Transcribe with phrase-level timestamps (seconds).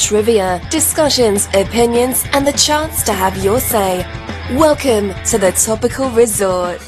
[0.00, 3.98] trivia, discussions, opinions, and the chance to have your say.
[4.56, 6.80] Welcome to the Topical Resort.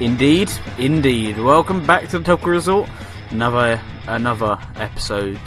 [0.00, 1.38] Indeed, indeed.
[1.38, 2.88] Welcome back to the Topical Resort.
[3.30, 5.40] Another another episode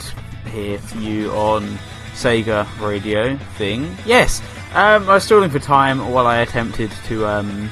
[0.51, 1.63] here for you on
[2.13, 3.95] Sega Radio thing.
[4.05, 4.41] Yes,
[4.73, 7.69] um, I was stalling for time while I attempted to um,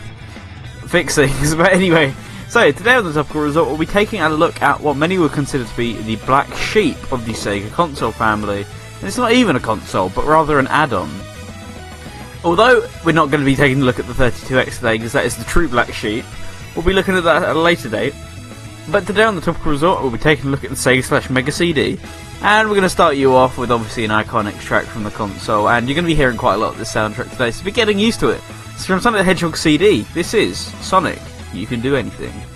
[0.88, 1.56] fix things.
[1.56, 2.14] But anyway,
[2.50, 5.32] so today on the Topical Resort, we'll be taking a look at what many would
[5.32, 8.66] consider to be the black sheep of the Sega console family.
[9.00, 11.10] And it's not even a console, but rather an add-on.
[12.44, 15.26] Although we're not going to be taking a look at the 32X today, because that
[15.26, 16.24] is the true black sheep,
[16.76, 18.14] we'll be looking at that at a later date.
[18.92, 21.30] But today on the Topical Resort, we'll be taking a look at the Sega slash
[21.30, 22.00] Mega CD.
[22.42, 25.68] And we're going to start you off with obviously an iconic track from the console,
[25.68, 27.72] and you're going to be hearing quite a lot of this soundtrack today, so be
[27.72, 28.42] getting used to it.
[28.74, 30.02] It's from Sonic the Hedgehog CD.
[30.14, 31.20] This is Sonic.
[31.56, 32.55] You can do anything.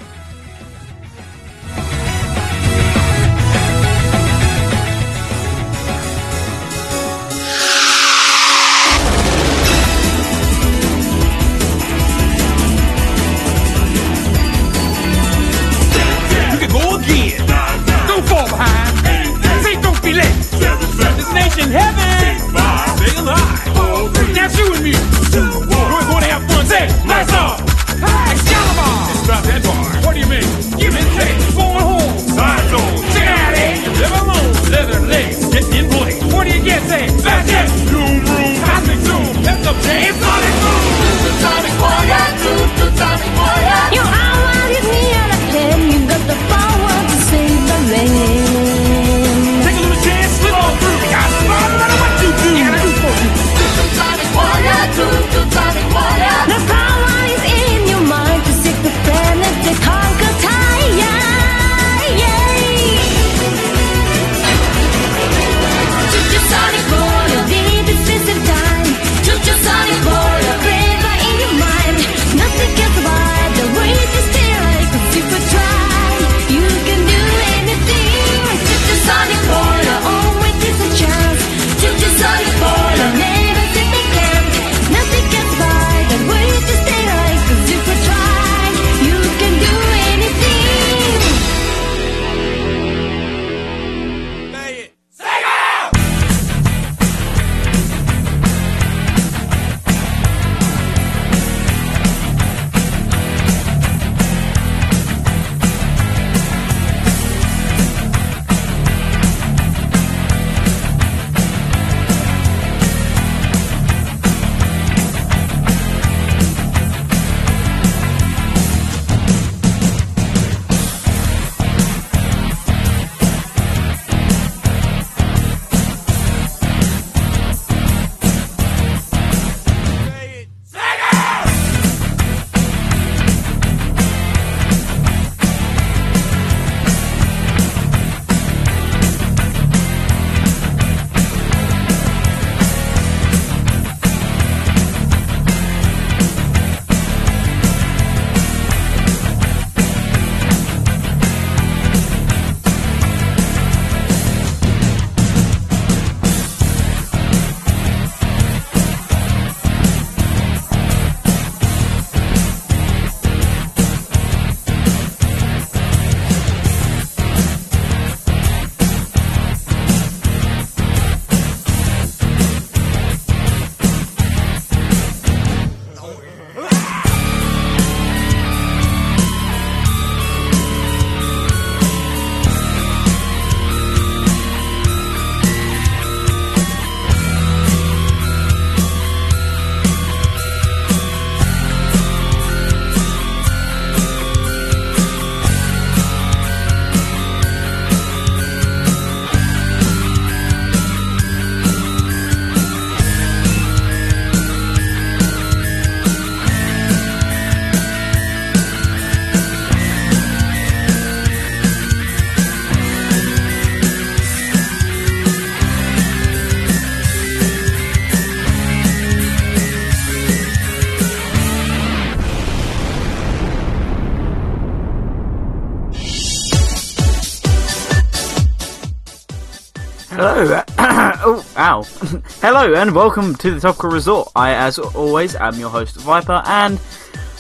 [232.42, 234.30] Hello, and welcome to the Topical Resort.
[234.36, 236.80] I, as always, am your host, Viper, and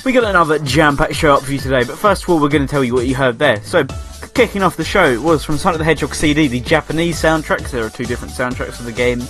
[0.05, 1.83] we got another jam-packed show up for you today.
[1.83, 3.61] But first of all, we're going to tell you what you heard there.
[3.63, 3.85] So,
[4.33, 7.71] kicking off the show was from Sonic the Hedgehog CD, the Japanese soundtracks.
[7.71, 9.21] There are two different soundtracks of the game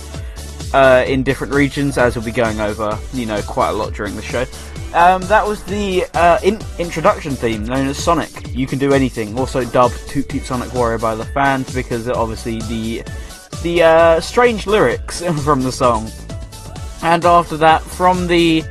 [0.72, 4.14] uh, in different regions, as we'll be going over, you know, quite a lot during
[4.14, 4.44] the show.
[4.94, 8.54] Um, that was the uh, in- introduction theme known as Sonic.
[8.54, 9.38] You can do anything.
[9.38, 13.04] Also dubbed Toot Toot Sonic Warrior by the fans because obviously the
[13.62, 16.10] the uh, strange lyrics from the song.
[17.02, 18.62] And after that, from the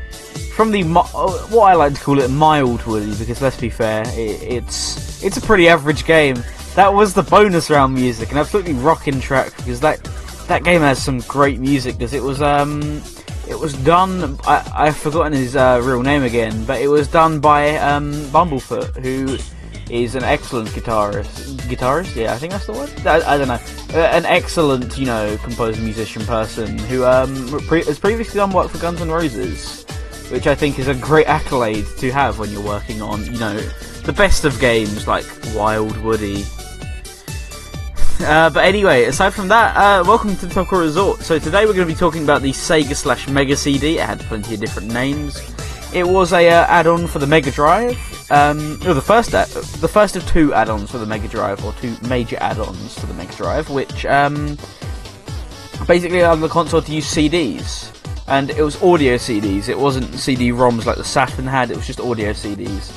[0.55, 4.03] from the uh, what I like to call it mild Woody, because let's be fair,
[4.09, 6.43] it, it's it's a pretty average game.
[6.75, 10.03] That was the bonus round music, an absolutely rocking track because that
[10.47, 11.97] that game has some great music.
[11.97, 13.01] Because it was um
[13.47, 14.39] it was done.
[14.45, 18.95] I I've forgotten his uh, real name again, but it was done by um, Bumblefoot,
[19.03, 19.37] who
[19.89, 21.57] is an excellent guitarist.
[21.61, 22.91] Guitarist, yeah, I think that's the word.
[23.05, 23.59] I, I don't know.
[23.93, 28.69] Uh, an excellent, you know, composer, musician, person who um, pre- has previously done work
[28.69, 29.85] for Guns N' Roses,
[30.29, 33.59] which I think is a great accolade to have when you're working on, you know,
[34.03, 35.25] the best of games like
[35.55, 36.45] Wild Woody.
[38.21, 41.21] Uh, but anyway, aside from that, uh, welcome to the Resort.
[41.21, 43.97] So today we're going to be talking about the Sega slash Mega CD.
[43.97, 45.39] It had plenty of different names.
[45.93, 47.97] It was a uh, add-on for the Mega Drive.
[48.31, 51.95] Um, the first, ad- the first of two add-ons for the Mega Drive, or two
[52.07, 54.57] major add-ons for the Mega Drive, which um,
[55.87, 57.95] basically allowed the console to use CDs.
[58.27, 59.69] And it was audio CDs.
[59.69, 61.71] It wasn't CD-ROMs like the Saturn had.
[61.71, 62.93] It was just audio CDs.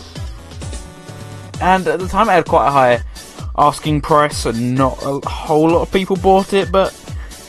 [1.63, 3.03] And at the time, it had quite a high
[3.57, 6.93] asking price, and not a whole lot of people bought it, but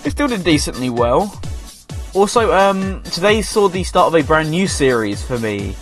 [0.06, 1.38] it still did decently well.
[2.14, 5.76] Also, um, today saw the start of a brand new series for me.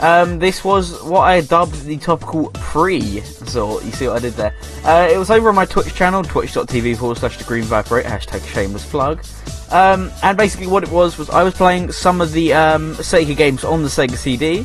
[0.00, 3.20] Um, this was what I dubbed the topical pre.
[3.20, 4.54] So you see what I did there.
[4.84, 8.06] Uh, it was over on my Twitch channel, twitch.tv forward slash the Green Viper 8,
[8.06, 9.24] hashtag shameless plug.
[9.70, 13.36] Um, and basically what it was was I was playing some of the um, Sega
[13.36, 14.64] games on the Sega CD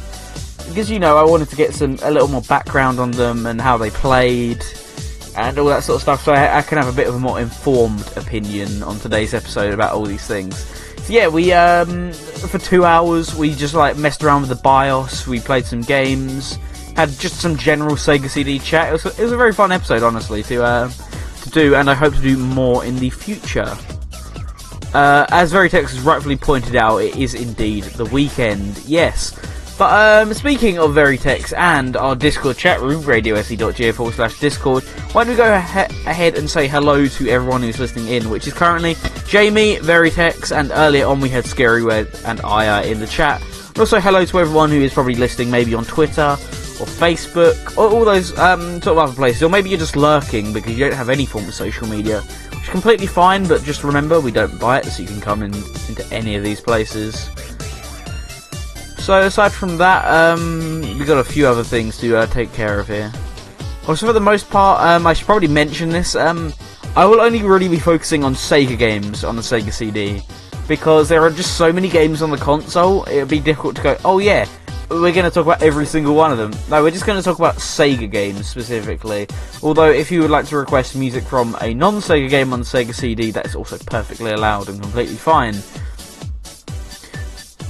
[0.68, 3.60] because you know I wanted to get some a little more background on them and
[3.60, 4.64] how they played
[5.36, 7.20] and all that sort of stuff, so I, I can have a bit of a
[7.20, 10.66] more informed opinion on today's episode about all these things.
[11.04, 15.28] So yeah, we um, for two hours we just like messed around with the BIOS,
[15.28, 16.58] we played some games,
[16.96, 18.90] had just some general Sega CD chat.
[18.90, 20.92] It was, it was a very fun episode, honestly, to uh,
[21.44, 23.78] to do, and I hope to do more in the future.
[24.94, 28.78] Uh, as Veritex has rightfully pointed out, it is indeed the weekend.
[28.86, 29.34] Yes.
[29.82, 35.24] But um, speaking of Veritex and our Discord chat room, radiose.ga forward slash Discord, why
[35.24, 38.54] don't we go ahe- ahead and say hello to everyone who's listening in, which is
[38.54, 38.94] currently
[39.26, 43.42] Jamie, Veritex, and earlier on we had Scary Wed and Aya in the chat.
[43.80, 48.06] Also hello to everyone who is probably listening maybe on Twitter or Facebook or all
[48.06, 51.10] those um, sort of other places, or maybe you're just lurking because you don't have
[51.10, 53.48] any form of social media, which is completely fine.
[53.48, 56.44] But just remember, we don't buy it, so you can come in into any of
[56.44, 57.32] these places.
[59.02, 62.80] So aside from that, um, we got a few other things to uh, take care
[62.80, 63.12] of here.
[63.88, 66.16] Also, for the most part, um, I should probably mention this.
[66.16, 66.54] Um,
[66.96, 70.22] I will only really be focusing on Sega games on the Sega CD
[70.68, 73.04] because there are just so many games on the console.
[73.06, 73.98] It would be difficult to go.
[74.06, 74.48] Oh yeah,
[74.92, 76.54] we're going to talk about every single one of them.
[76.70, 79.26] No, we're just going to talk about Sega games specifically.
[79.64, 82.94] Although, if you would like to request music from a non-Sega game on the Sega
[82.94, 85.56] CD, that is also perfectly allowed and completely fine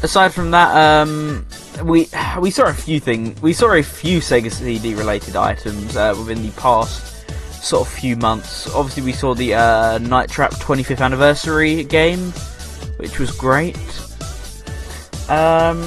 [0.04, 1.46] aside from that, um,
[1.84, 2.08] we
[2.40, 3.42] we saw a few things.
[3.42, 7.12] We saw a few Sega CD related items uh, within the past
[7.64, 8.74] sort of few months.
[8.74, 12.32] Obviously, we saw the uh, Night Trap 25th anniversary game,
[12.98, 13.78] which was great.
[15.30, 15.80] Um,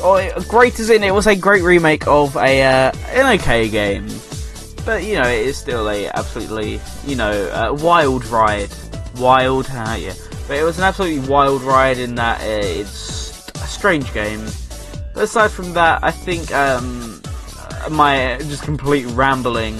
[0.00, 4.08] oh, great as in it was a great remake of a uh, an okay game,
[4.84, 8.70] but you know it is still a absolutely you know uh, wild ride.
[9.16, 10.14] Wild, uh, yeah.
[10.48, 13.25] But it was an absolutely wild ride in that uh, it's
[13.66, 14.44] a strange game.
[15.14, 17.20] But aside from that, I think um,
[17.90, 19.76] my just complete rambling,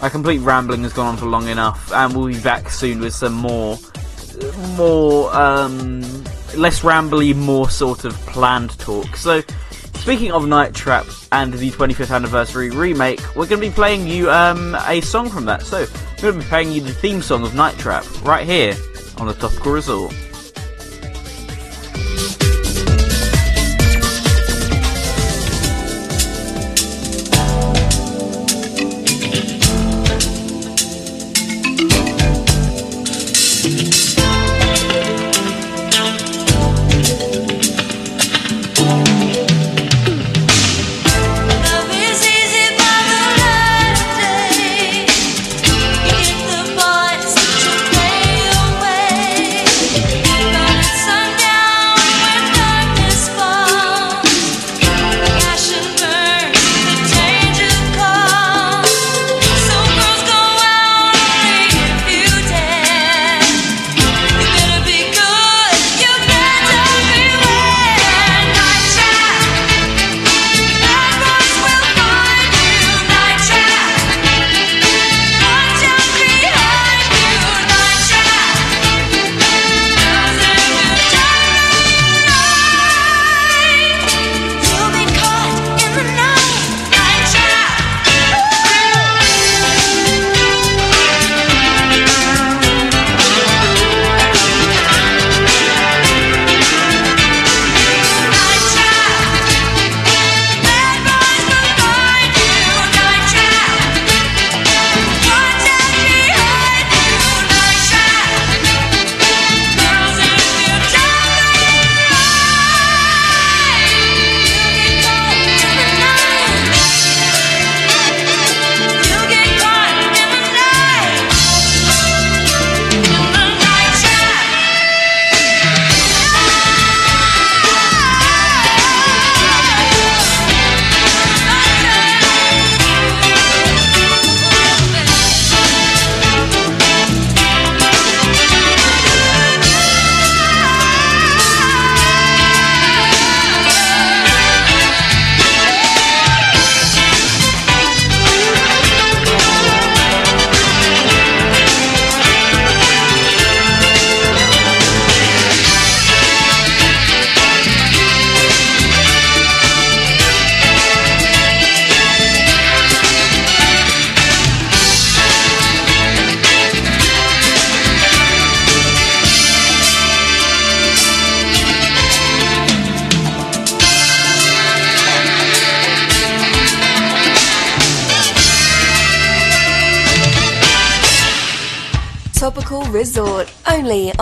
[0.00, 3.14] my complete rambling has gone on for long enough, and we'll be back soon with
[3.14, 3.78] some more,
[4.76, 6.00] more, um,
[6.56, 9.16] less rambly, more sort of planned talk.
[9.16, 9.42] So,
[9.94, 14.30] speaking of Night Trap and the 25th anniversary remake, we're going to be playing you
[14.30, 15.62] um, a song from that.
[15.62, 15.86] So,
[16.16, 18.74] we're going to be playing you the theme song of Night Trap right here
[19.18, 20.14] on the Topical Resort.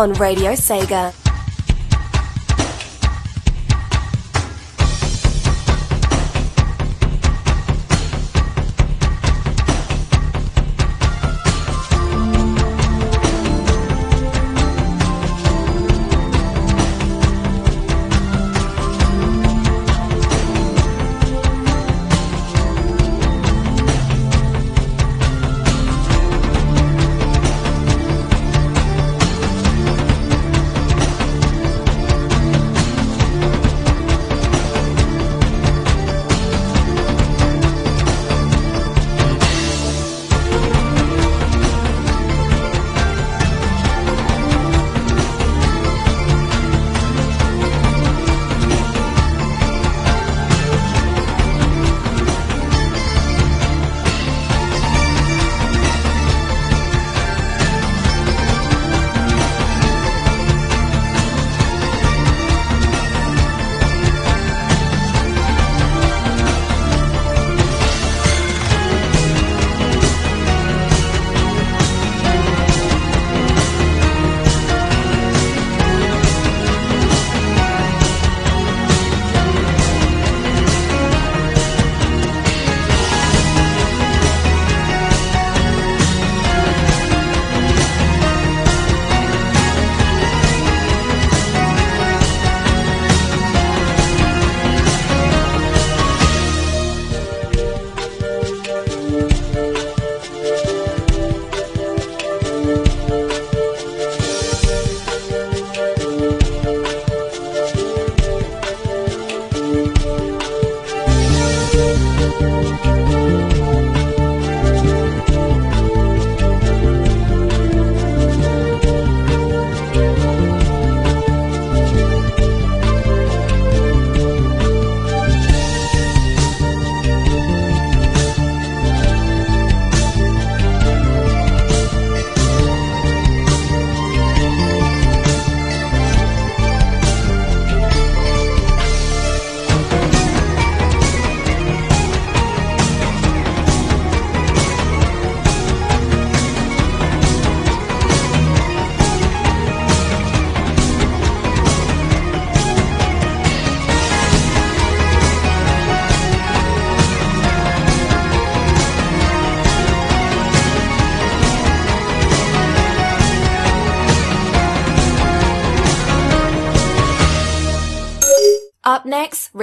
[0.07, 1.26] On Radio Sega.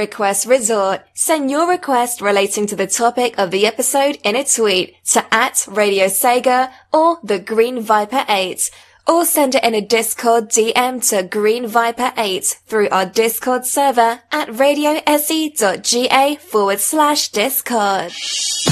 [0.03, 0.99] Request Resort.
[1.13, 5.65] Send your request relating to the topic of the episode in a tweet to at
[5.65, 8.69] Radio Sega or the Green Viper 8.
[9.07, 14.19] Or send it in a Discord DM to Green Viper 8 through our Discord server
[14.29, 18.11] at radiose.ga forward slash Discord.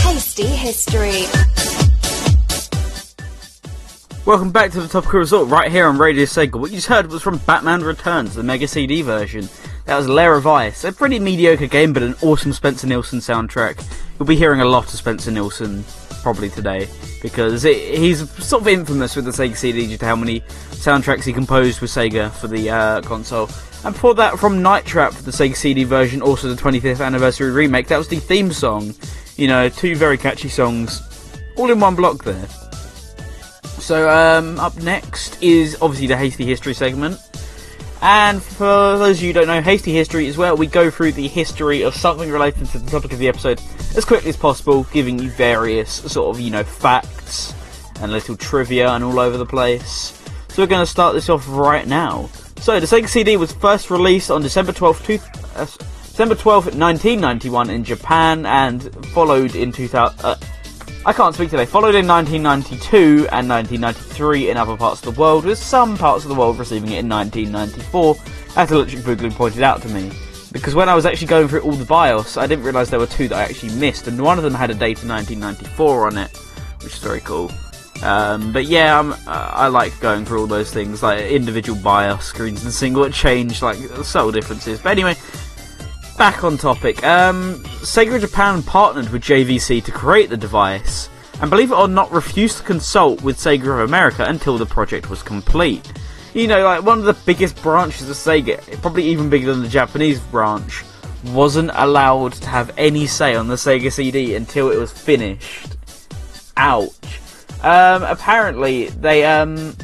[0.04, 1.24] Hasty History.
[4.26, 6.60] Welcome back to the Topical Resort right here on Radio Sega.
[6.60, 9.48] What you just heard was from Batman Returns, the Mega CD version.
[9.86, 13.84] That was Lair of Ice, a pretty mediocre game but an awesome Spencer Nielsen soundtrack.
[14.18, 15.84] You'll be hearing a lot of Spencer Nielsen
[16.22, 16.88] probably today
[17.22, 21.24] because it, he's sort of infamous with the Sega CD due to how many soundtracks
[21.24, 23.50] he composed with Sega for the uh, console.
[23.84, 27.52] And before that, from Night Trap for the Sega CD version, also the 25th anniversary
[27.52, 28.94] remake, that was the theme song.
[29.36, 31.02] You know, two very catchy songs,
[31.58, 32.48] all in one block there.
[33.80, 37.20] So, um, up next is obviously the Hasty History segment.
[38.02, 38.66] And for
[38.98, 41.84] those of you who don't know, Hasty History is where we go through the history
[41.84, 43.62] of something related to the topic of the episode
[43.96, 47.54] as quickly as possible, giving you various sort of, you know, facts
[48.02, 50.20] and little trivia and all over the place.
[50.50, 52.30] So we're going to start this off right now.
[52.58, 55.20] So the Sega CD was first released on December 12th, two,
[55.56, 60.26] uh, December 12th, 1991 in Japan and followed in 2000...
[60.26, 60.36] Uh,
[61.04, 61.66] I can't speak today.
[61.66, 66.30] Followed in 1992 and 1993 in other parts of the world, with some parts of
[66.30, 68.16] the world receiving it in 1994,
[68.56, 70.12] as Electric Boogaloo pointed out to me.
[70.52, 73.08] Because when I was actually going through all the BIOS, I didn't realise there were
[73.08, 76.18] two that I actually missed, and one of them had a date of 1994 on
[76.20, 76.38] it,
[76.84, 77.52] which is very cool.
[78.04, 82.64] Um, but yeah, uh, I like going through all those things, like individual BIOS screens
[82.64, 84.80] and single change, like subtle differences.
[84.80, 85.16] But anyway,
[86.22, 87.04] back on topic.
[87.04, 91.10] Um, Sega Japan partnered with JVC to create the device,
[91.42, 95.10] and believe it or not, refused to consult with Sega of America until the project
[95.10, 95.92] was complete.
[96.36, 99.68] You know, like one of the biggest branches of Sega, probably even bigger than the
[99.68, 100.84] Japanese branch,
[101.26, 105.76] wasn't allowed to have any say on the Sega CD until it was finished.
[106.56, 107.20] Ouch.
[107.64, 109.76] Um, apparently, they um,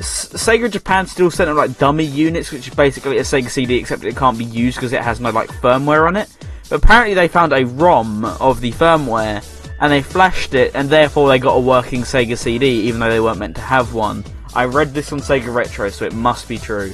[0.00, 4.02] Sega Japan still sent them like dummy units, which is basically a Sega CD, except
[4.04, 6.28] it can't be used because it has no like firmware on it.
[6.68, 9.44] But apparently, they found a ROM of the firmware
[9.80, 13.20] and they flashed it, and therefore they got a working Sega CD, even though they
[13.20, 14.24] weren't meant to have one.
[14.54, 16.92] I read this on Sega Retro, so it must be true.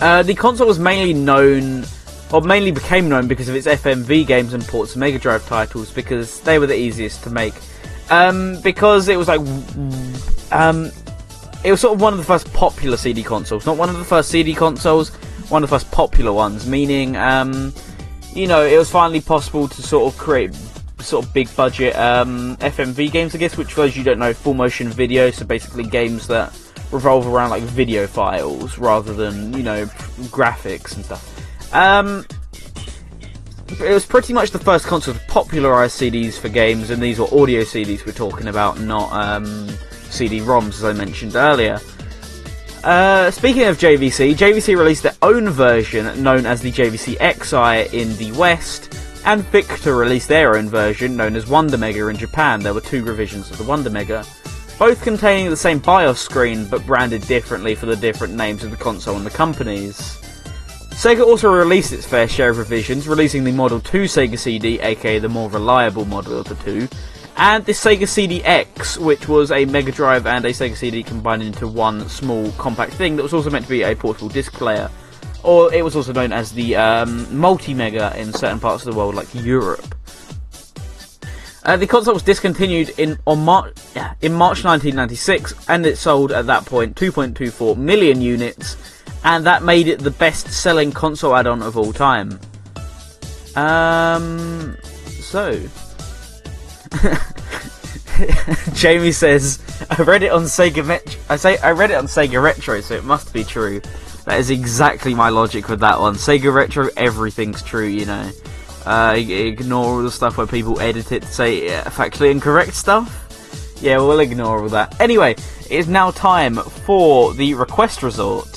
[0.00, 1.84] Uh, the console was mainly known,
[2.32, 5.92] or mainly became known because of its FMV games and ports of Mega Drive titles,
[5.92, 7.54] because they were the easiest to make.
[8.10, 9.40] Um, because it was like,
[10.50, 10.90] um,
[11.64, 14.04] it was sort of one of the first popular CD consoles, not one of the
[14.04, 15.10] first CD consoles,
[15.50, 16.66] one of the first popular ones.
[16.66, 17.72] Meaning, um,
[18.34, 20.54] you know, it was finally possible to sort of create
[21.00, 24.32] sort of big budget um, FMV games, I guess, which for those you don't know,
[24.32, 26.52] full motion video, so basically games that
[26.90, 29.86] revolve around like video files rather than you know
[30.30, 31.74] graphics and stuff.
[31.74, 32.26] Um,
[33.68, 37.26] it was pretty much the first console to popularise CDs for games, and these were
[37.26, 39.68] audio CDs we're talking about, not um,
[40.10, 41.80] CD-ROMs, as I mentioned earlier.
[42.84, 48.16] Uh, speaking of JVC, JVC released their own version known as the JVC X'Eye in
[48.16, 48.94] the West,
[49.24, 52.60] and Victor released their own version known as Wonder Mega in Japan.
[52.60, 54.24] There were two revisions of the Wonder Mega,
[54.78, 58.76] both containing the same BIOS screen but branded differently for the different names of the
[58.76, 60.18] console and the companies.
[60.98, 65.18] Sega also released its fair share of revisions, releasing the Model 2 Sega CD, aka
[65.18, 66.88] the more reliable model of the two,
[67.38, 71.68] and the Sega CD-X, which was a Mega Drive and a Sega CD combined into
[71.68, 74.90] one small compact thing that was also meant to be a portable disc player.
[75.44, 79.14] Or it was also known as the um, Multi-Mega in certain parts of the world,
[79.14, 79.94] like Europe.
[81.64, 86.32] Uh, the console was discontinued in on Mar- yeah, in March 1996, and it sold
[86.32, 88.76] at that point 2.24 million units,
[89.22, 92.40] and that made it the best-selling console add-on of all time.
[93.54, 94.76] Um,
[95.20, 95.60] so
[98.74, 99.58] Jamie says,
[99.90, 102.94] "I read it on Sega Met- I say I read it on Sega Retro, so
[102.94, 103.80] it must be true."
[104.24, 106.14] That is exactly my logic with that one.
[106.14, 108.30] Sega Retro, everything's true, you know.
[108.84, 113.76] Uh, ignore all the stuff where people edit it to say factually incorrect stuff.
[113.80, 115.00] Yeah, we'll ignore all that.
[115.00, 118.48] Anyway, it is now time for the request resort.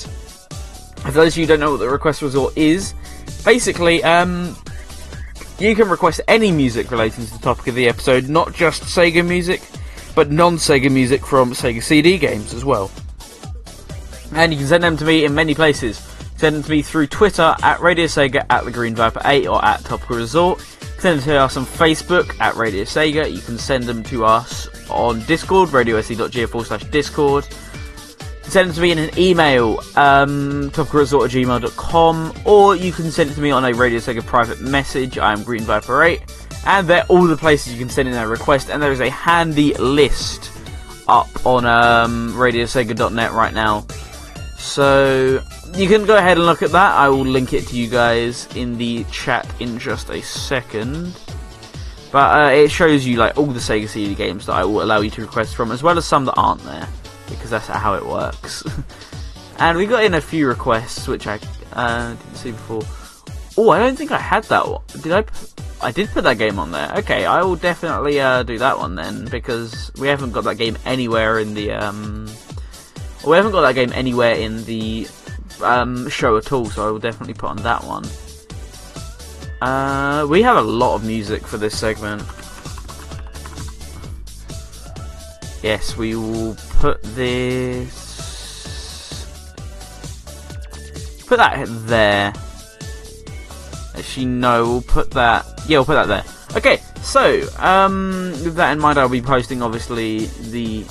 [1.02, 2.94] For those of you who don't know what the request resort is,
[3.44, 4.56] basically, um,
[5.58, 9.26] you can request any music relating to the topic of the episode, not just Sega
[9.26, 9.62] music,
[10.14, 12.90] but non Sega music from Sega CD games as well.
[14.34, 15.98] And you can send them to me in many places.
[16.36, 19.64] Send them to me through Twitter at Radio Sega at the Green Viper 8 or
[19.64, 20.60] at Topical Resort.
[20.98, 23.30] Send them to us on Facebook at Radio Sega.
[23.32, 27.46] You can send them to us on Discord, radiose.ga forward slash Discord.
[28.52, 33.30] Send it to me in an email, um, topicalresort at gmail.com, or you can send
[33.30, 35.16] it to me on a Radio Sega private message.
[35.16, 36.20] I'm Green Viper 8,
[36.66, 39.08] and they're all the places you can send in a request, and there is a
[39.08, 40.52] handy list
[41.08, 43.86] up on um, radiosega.net right now.
[44.58, 45.42] So
[45.74, 46.94] you can go ahead and look at that.
[46.94, 51.18] I will link it to you guys in the chat in just a second.
[52.12, 55.00] But uh, it shows you like all the Sega CD games that I will allow
[55.00, 56.86] you to request from, as well as some that aren't there,
[57.32, 58.64] because that's how it works.
[59.58, 61.38] and we got in a few requests which I
[61.72, 62.82] uh, didn't see before.
[63.56, 64.80] Oh, I don't think I had that one.
[65.02, 65.24] Did I?
[65.82, 66.92] I did put that game on there.
[66.98, 70.78] Okay, I will definitely uh, do that one then because we haven't got that game
[70.84, 72.28] anywhere in the um,
[73.26, 75.08] we haven't got that game anywhere in the
[75.62, 78.04] um, show at all, so I will definitely put on that one.
[79.60, 82.22] Uh, we have a lot of music for this segment.
[85.62, 87.94] Yes, we will put this.
[91.28, 92.32] Put that there.
[93.96, 95.46] Actually, no, we'll put that.
[95.68, 96.24] Yeah, we'll put that there.
[96.56, 100.84] Okay, so um, with that in mind, I'll be posting obviously the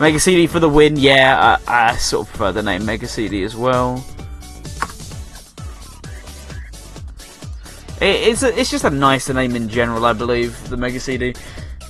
[0.00, 0.96] Mega CD for the win.
[0.96, 4.04] Yeah, I, I sort of prefer the name Mega CD as well.
[8.00, 11.34] It, it's a, it's just a nicer name in general, I believe, the Mega CD.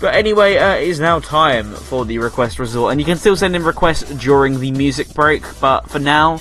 [0.03, 3.37] But anyway, uh, it is now time for the request resort, and you can still
[3.37, 5.45] send in requests during the music break.
[5.61, 6.41] But for now,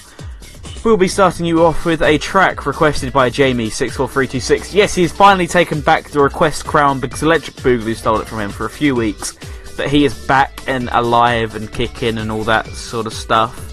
[0.83, 4.73] we'll be starting you off with a track requested by Jamie64326.
[4.73, 8.49] Yes, he's finally taken back the request crown because Electric Boogaloo stole it from him
[8.49, 9.37] for a few weeks.
[9.77, 13.67] But he is back and alive and kicking and all that sort of stuff.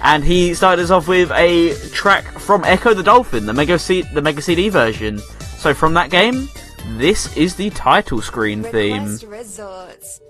[0.00, 4.04] And he started us off with a track from Ecco the Dolphin, the Mega, C-
[4.14, 5.18] the Mega CD version.
[5.58, 6.48] So from that game,
[6.98, 9.04] this is the title screen theme.
[9.04, 10.20] Request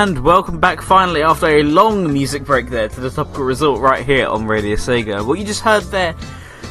[0.00, 4.06] And welcome back finally after a long music break there to the topical Resort right
[4.06, 5.26] here on Radio Sega.
[5.26, 6.14] What you just heard there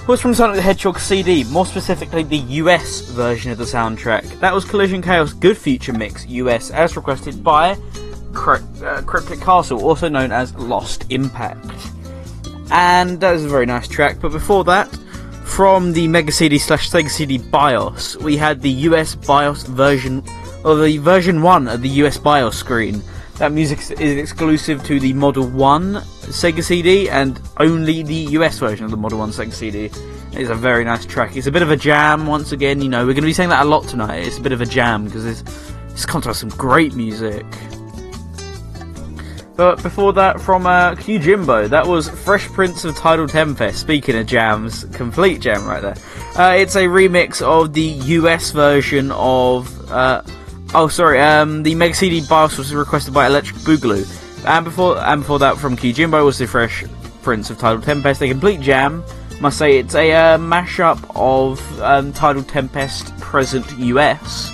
[0.07, 4.39] was from Sonic the Hedgehog CD, more specifically the US version of the soundtrack.
[4.39, 10.07] That was Collision Chaos Good Future Mix US as requested by uh, Cryptic Castle, also
[10.07, 11.69] known as Lost Impact.
[12.71, 14.88] And that was a very nice track, but before that,
[15.43, 20.23] from the Mega CD slash Sega CD BIOS, we had the US BIOS version,
[20.63, 23.03] or the version 1 of the US BIOS screen.
[23.38, 28.83] That music is exclusive to the Model 1 Sega CD and only the US version
[28.83, 29.91] of the Model 1 Sega CD.
[30.31, 31.38] It's a very nice track.
[31.38, 33.49] It's a bit of a jam, once again, you know, we're going to be saying
[33.49, 34.25] that a lot tonight.
[34.25, 35.43] It's a bit of a jam because it's,
[35.91, 37.45] it's comes with some great music.
[39.55, 43.79] But before that, from uh, Q Jimbo, that was Fresh Prince of Tidal Tempest.
[43.79, 45.95] Speaking of jams, complete jam right there.
[46.35, 49.91] Uh, it's a remix of the US version of.
[49.91, 50.23] Uh,
[50.74, 51.20] oh, sorry.
[51.20, 54.05] Um, the Mega CD BIOS was requested by Electric Boogaloo,
[54.45, 56.86] and before and before that, from Q Jimbo was the Fresh
[57.22, 59.03] Prince of Tidal Tempest, a complete jam.
[59.39, 64.51] Must say, it's a uh, mashup of um, Tidal Tempest present US,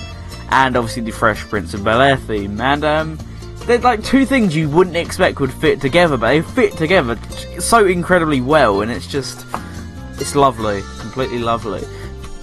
[0.50, 3.18] and obviously the Fresh Prince of Bel Air theme, and um
[3.66, 7.18] there's like two things you wouldn't expect would fit together, but they fit together
[7.60, 9.46] so incredibly well, and it's just
[10.20, 11.84] it's lovely, completely lovely.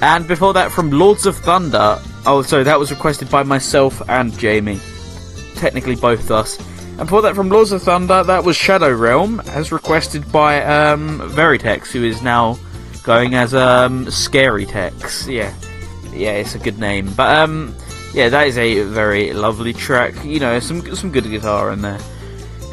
[0.00, 2.00] And before that, from Lords of Thunder.
[2.26, 4.78] Oh, sorry, that was requested by myself and Jamie.
[5.56, 6.58] Technically, both us.
[6.98, 11.20] And for that, from Lords of Thunder, that was Shadow Realm, as requested by um,
[11.30, 12.58] Veritex, who is now
[13.04, 15.26] going as um, Scary Tex.
[15.26, 15.54] Yeah,
[16.12, 17.10] yeah, it's a good name.
[17.14, 17.74] But um,
[18.12, 20.22] yeah, that is a very lovely track.
[20.24, 21.98] You know, some some good guitar in there.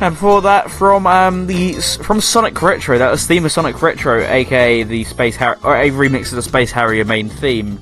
[0.01, 1.73] And before that, from um, the
[2.03, 5.89] from Sonic Retro, that was theme of Sonic Retro, aka the Space Har- or a
[5.89, 7.79] remix of the Space Harrier main theme.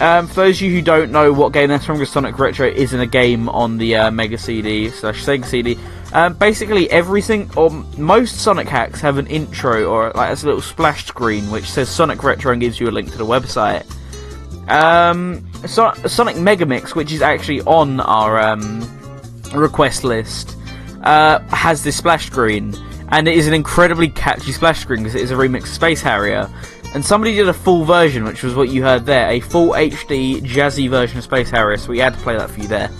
[0.00, 2.92] Um, for those of you who don't know what game that's from, Sonic Retro is
[2.92, 5.78] in a game on the uh, Mega CD slash Sega CD.
[6.12, 11.06] Um, basically, everything or most Sonic hacks have an intro or like a little splash
[11.06, 13.84] screen which says Sonic Retro and gives you a link to the website.
[14.70, 18.80] Um, so- Sonic Megamix, which is actually on our um,
[19.52, 20.56] request list,
[21.02, 22.74] uh, has this splash screen,
[23.08, 26.02] and it is an incredibly catchy splash screen because it is a remix of Space
[26.02, 26.48] Harrier.
[26.94, 30.40] And somebody did a full version, which was what you heard there, a full HD
[30.40, 31.76] jazzy version of Space Harrier.
[31.76, 32.90] So we had to play that for you there.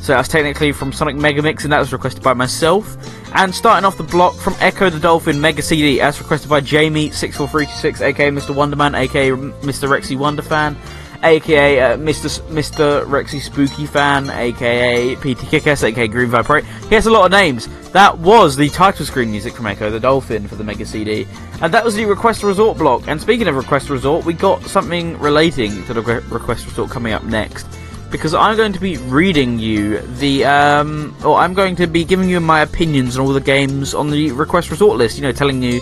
[0.00, 2.96] So that's technically from Sonic Megamix, and that was requested by myself.
[3.34, 8.00] And starting off the block from Ecco the Dolphin Mega CD, as requested by Jamie64326,
[8.02, 8.54] aka Mr.
[8.54, 9.88] Wonderman, aka Mr.
[9.88, 10.76] Rexy Wonderfan,
[11.24, 12.40] aka uh, Mr.
[12.48, 13.04] Mr.
[13.06, 16.64] Rexy Spooky Fan, aka PT Kickass, aka Green Viper 8.
[16.64, 17.68] He has a lot of names.
[17.90, 21.26] That was the title screen music from Ecco the Dolphin for the Mega CD.
[21.60, 23.08] And that was the Request Resort block.
[23.08, 27.12] And speaking of Request Resort, we got something relating to the Re- Request Resort coming
[27.12, 27.66] up next
[28.10, 32.28] because I'm going to be reading you the, um, or I'm going to be giving
[32.28, 35.16] you my opinions on all the games on the request resort list.
[35.16, 35.80] You know, telling you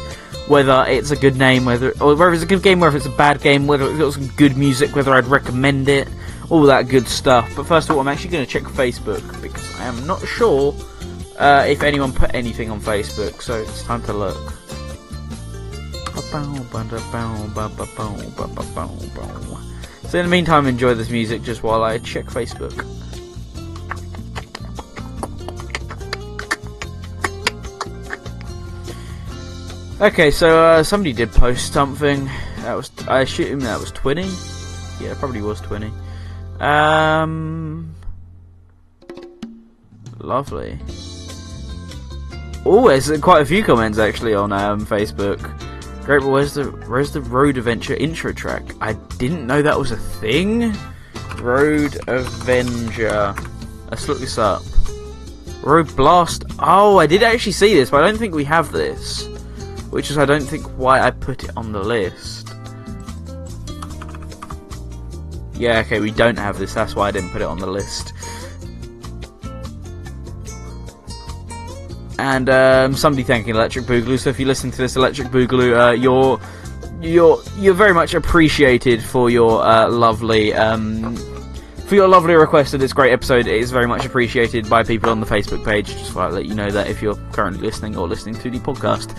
[0.49, 3.11] whether it's a good name, whether or whether it's a good game, whether it's a
[3.11, 6.09] bad game, whether it's got some good music, whether I'd recommend it,
[6.51, 7.51] all that good stuff.
[7.57, 10.75] But first of all, I'm actually going to check Facebook because I am not sure
[11.39, 13.41] uh, if anyone put anything on Facebook.
[13.43, 14.53] So it's time to look.
[20.09, 22.87] So in the meantime, enjoy this music just while I check Facebook.
[30.03, 32.29] Okay, so uh, somebody did post something.
[32.57, 34.27] That was I assume that was Twinny.
[35.01, 35.93] Yeah, probably was Twinny.
[36.61, 37.95] Um,
[40.19, 40.81] lovely.
[42.67, 45.39] Oh, there's quite a few comments actually on um, Facebook.
[46.05, 48.65] Great, but where's the where's the Road Avenger intro track?
[48.81, 50.75] I didn't know that was a thing.
[51.37, 53.37] Road Avenger.
[53.89, 54.65] Let's look this up.
[55.63, 56.43] Road Blast.
[56.59, 59.29] Oh, I did actually see this, but I don't think we have this.
[59.93, 62.53] Which is, I don't think, why I put it on the list.
[65.55, 66.75] Yeah, okay, we don't have this.
[66.75, 68.13] That's why I didn't put it on the list.
[72.23, 74.19] and um, somebody thanking Electric Boogaloo.
[74.19, 76.41] So if you listen to this, Electric Boogaloo, uh, you're
[77.01, 81.17] you're you're very much appreciated for your uh, lovely um,
[81.87, 83.49] for your lovely request of this great episode.
[83.49, 85.89] It is very much appreciated by people on the Facebook page.
[85.89, 88.61] Just want to let you know that if you're currently listening or listening to the
[88.61, 89.19] podcast.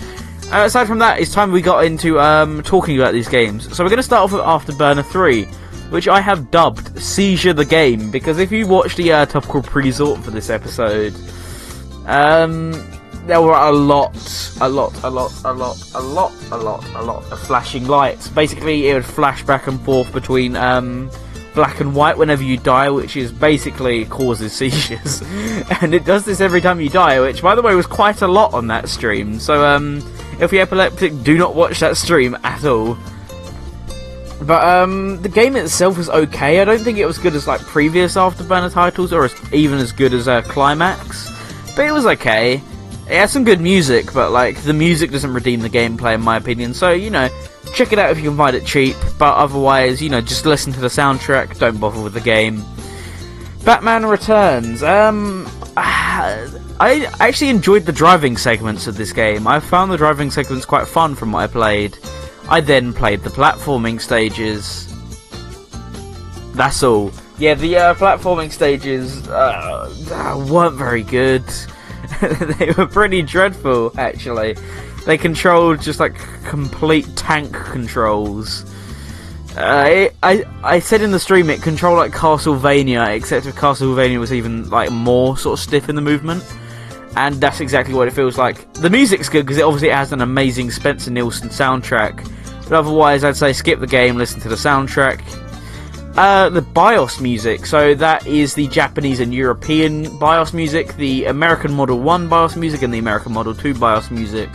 [0.54, 3.76] Uh, aside from that, it's time we got into um, talking about these games.
[3.76, 5.45] So we're going to start off with Afterburner 3,
[5.89, 10.24] which I have dubbed Seizure the Game, because if you watch the uh, topical pre-sort
[10.24, 11.16] for this episode,
[12.06, 12.72] um,
[13.26, 14.16] there were a lot,
[14.62, 18.28] a lot, a lot, a lot, a lot, a lot, a lot of flashing lights.
[18.28, 21.10] Basically, it would flash back and forth between um,
[21.54, 25.22] black and white whenever you die, which is basically causes seizures.
[25.82, 28.28] and it does this every time you die, which, by the way, was quite a
[28.28, 29.39] lot on that stream.
[29.39, 30.01] So, um,
[30.39, 32.97] if you're epileptic, do not watch that stream at all.
[34.41, 36.60] But um, the game itself was okay.
[36.60, 39.91] I don't think it was good as like previous Afterburner titles, or as, even as
[39.91, 41.30] good as uh, Climax.
[41.76, 42.56] But it was okay.
[42.56, 46.38] It had some good music, but like the music doesn't redeem the gameplay in my
[46.38, 46.74] opinion.
[46.74, 47.30] So you know,
[47.74, 48.95] check it out if you can find it cheap.
[49.17, 51.57] But otherwise, you know, just listen to the soundtrack.
[51.57, 52.63] Don't bother with the game.
[53.65, 54.84] Batman Returns.
[54.84, 55.47] Um,
[55.78, 59.47] I actually enjoyed the driving segments of this game.
[59.47, 61.97] I found the driving segments quite fun from what I played.
[62.49, 64.89] I then played the platforming stages.
[66.53, 67.11] That's all.
[67.39, 71.43] Yeah, the uh, platforming stages uh, weren't very good.
[72.21, 74.55] they were pretty dreadful, actually.
[75.06, 78.66] They controlled just like complete tank controls.
[79.58, 84.20] Uh, it, I I said in the stream it controlled like Castlevania, except if Castlevania
[84.20, 86.43] was even like more sort of stiff in the movement,
[87.16, 88.72] and that's exactly what it feels like.
[88.74, 92.28] The music's good because it obviously has an amazing Spencer Nielsen soundtrack,
[92.64, 95.22] but otherwise I'd say skip the game, listen to the soundtrack.
[96.16, 101.74] Uh, the BIOS music, so that is the Japanese and European BIOS music, the American
[101.74, 104.49] Model 1 BIOS music, and the American Model 2 BIOS music.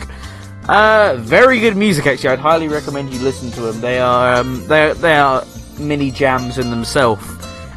[0.69, 2.29] Uh, very good music actually.
[2.29, 3.81] I'd highly recommend you listen to them.
[3.81, 5.43] They are um, they they are
[5.79, 7.25] mini jams in themselves.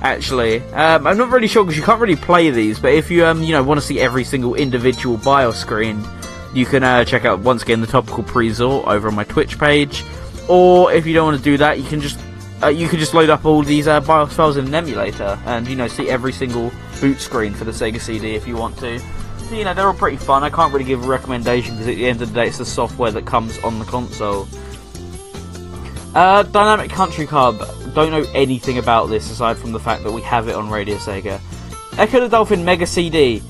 [0.02, 2.78] Actually, um, I'm not really sure because you can't really play these.
[2.78, 6.04] But if you um you know want to see every single individual BIOS screen,
[6.52, 10.04] you can uh, check out once again the topical pre-resort over on my Twitch page.
[10.46, 12.20] Or if you don't want to do that, you can just
[12.62, 15.66] uh, you can just load up all these uh, BIOS files in an emulator and
[15.66, 16.70] you know see every single
[17.00, 19.00] boot screen for the Sega CD if you want to.
[19.52, 20.42] So, you know they're all pretty fun.
[20.42, 22.64] I can't really give a recommendation because at the end of the day it's the
[22.64, 24.48] software that comes on the console.
[26.14, 27.58] Uh, Dynamic Country Club.
[27.92, 30.96] Don't know anything about this aside from the fact that we have it on Radio
[30.96, 31.38] Sega.
[31.98, 33.42] Ecco the Dolphin Mega CD.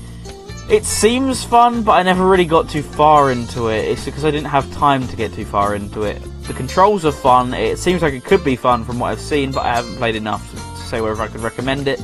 [0.69, 3.85] It seems fun, but I never really got too far into it.
[3.85, 6.21] It's because I didn't have time to get too far into it.
[6.47, 7.53] The controls are fun.
[7.53, 10.17] It seems like it could be fun from what I've seen, but I haven't played
[10.17, 12.01] enough to, to say whether I could recommend it.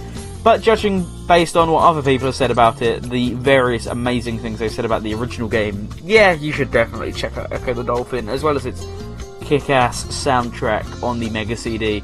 [0.49, 4.57] But judging based on what other people have said about it, the various amazing things
[4.57, 8.27] they said about the original game, yeah, you should definitely check out Ecco the Dolphin,
[8.27, 8.83] as well as its
[9.41, 12.01] kick-ass soundtrack on the Mega CD.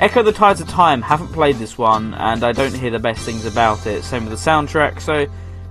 [0.00, 3.24] Ecco the Tides of Time, haven't played this one, and I don't hear the best
[3.24, 4.04] things about it.
[4.04, 5.26] Same with the soundtrack, so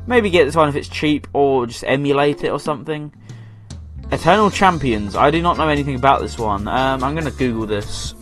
[0.08, 3.14] maybe get this one if it's cheap, or just emulate it or something.
[4.12, 6.68] Eternal Champions, I do not know anything about this one.
[6.68, 8.16] Um, I'm going to Google this.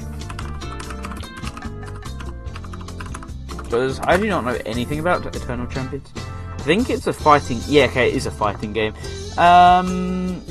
[3.65, 6.09] Because I do not know anything about Eternal Champions.
[6.15, 7.59] I think it's a fighting.
[7.67, 8.93] Yeah, okay, it is a fighting game.
[9.37, 10.41] Um,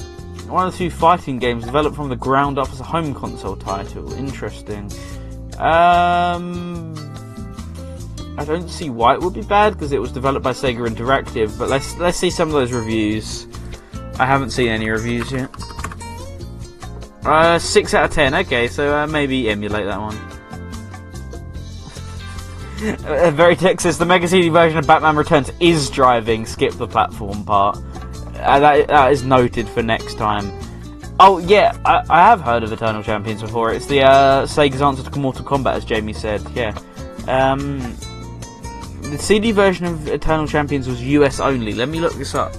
[0.49, 3.57] one of the two fighting games developed from the ground up as a home console
[3.57, 4.12] title.
[4.15, 4.91] Interesting.
[5.59, 6.95] Um,
[8.37, 11.57] I don't see why it would be bad because it was developed by Sega Interactive.
[11.59, 13.47] But let's let's see some of those reviews.
[14.19, 15.51] I haven't seen any reviews yet.
[17.25, 18.35] Uh, six out of ten.
[18.35, 20.19] Okay, so uh, maybe emulate that one.
[22.83, 26.45] Uh, Very Texas, the Mega CD version of Batman Returns is driving.
[26.45, 27.79] Skip the platform part.
[28.37, 30.53] Uh, that, that is noted for next time.
[31.20, 33.72] Oh yeah, I, I have heard of Eternal Champions before.
[33.72, 36.43] It's the uh, Sega's answer to Mortal Kombat, as Jamie said.
[36.55, 36.77] Yeah.
[37.29, 37.79] Um,
[39.03, 41.72] the CD version of Eternal Champions was US only.
[41.72, 42.53] Let me look this up.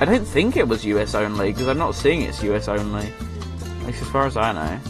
[0.00, 3.06] I don't think it was US only because I'm not seeing it's US only.
[3.80, 4.80] At least as far as I know.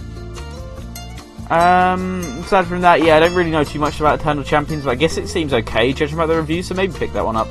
[1.50, 4.90] Um, aside from that, yeah, I don't really know too much about Eternal Champions, but
[4.90, 7.48] I guess it seems okay judging by the reviews, so maybe pick that one up.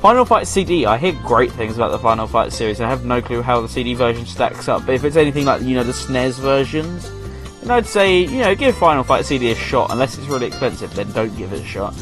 [0.00, 2.80] Final Fight CD, I hear great things about the Final Fight series.
[2.80, 5.62] I have no clue how the CD version stacks up, but if it's anything like,
[5.62, 7.10] you know, the SNES versions,
[7.60, 9.90] then I'd say, you know, give Final Fight CD a shot.
[9.90, 11.94] Unless it's really expensive, then don't give it a shot.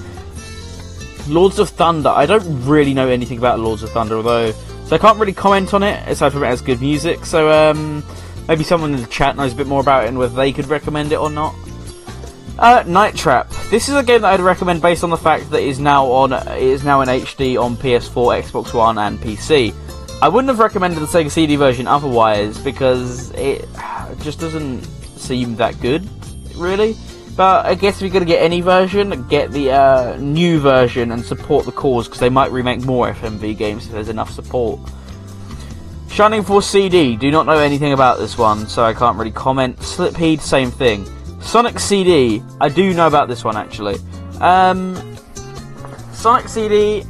[1.26, 4.52] Lords of Thunder, I don't really know anything about Lords of Thunder, although,
[4.86, 8.04] so I can't really comment on it, aside from it has good music, so, um,
[8.48, 10.66] maybe someone in the chat knows a bit more about it and whether they could
[10.66, 11.54] recommend it or not.
[12.58, 13.50] Uh, Night Trap.
[13.70, 16.06] This is a game that I'd recommend based on the fact that it is now
[16.06, 19.74] on it is now in HD on PS4, Xbox One, and PC.
[20.22, 23.68] I wouldn't have recommended the Sega CD version otherwise because it
[24.20, 24.84] just doesn't
[25.16, 26.08] seem that good,
[26.56, 26.96] really.
[27.36, 31.24] But I guess if you're gonna get any version, get the uh, new version and
[31.24, 34.78] support the cause because they might remake more FMV games if there's enough support.
[36.08, 39.76] Shining Force CD, do not know anything about this one, so I can't really comment.
[39.78, 41.06] Silpheed, same thing.
[41.40, 43.96] Sonic CD, I do know about this one actually.
[44.40, 44.94] Um,
[46.12, 47.04] Sonic CD,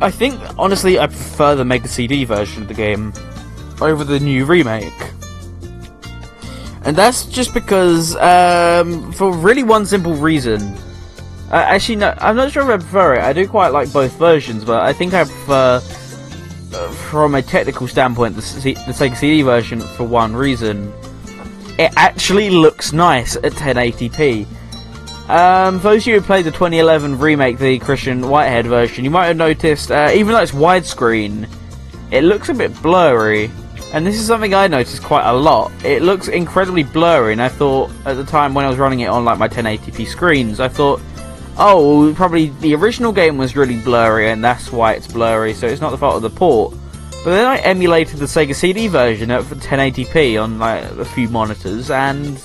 [0.00, 3.12] I think honestly I prefer the Mega CD version of the game
[3.82, 4.94] over the new remake.
[6.86, 10.62] And that's just because, um, for really one simple reason.
[11.50, 13.22] Uh, actually, no, I'm not sure if I prefer it.
[13.22, 15.82] I do quite like both versions, but I think I prefer,
[16.74, 20.92] uh, from a technical standpoint, the, C- the Sega CD version for one reason.
[21.76, 24.46] It actually looks nice at 1080p.
[25.28, 29.10] Um, for those of you who played the 2011 remake, the Christian Whitehead version, you
[29.10, 31.48] might have noticed, uh, even though it's widescreen,
[32.12, 33.50] it looks a bit blurry.
[33.92, 35.72] And this is something I noticed quite a lot.
[35.84, 39.06] It looks incredibly blurry, and I thought at the time when I was running it
[39.06, 41.00] on like my 1080p screens, I thought,
[41.56, 45.54] oh, probably the original game was really blurry, and that's why it's blurry.
[45.54, 46.74] So it's not the fault of the port.
[47.24, 51.90] But then I emulated the Sega CD version at 1080p on like a few monitors,
[51.90, 52.40] and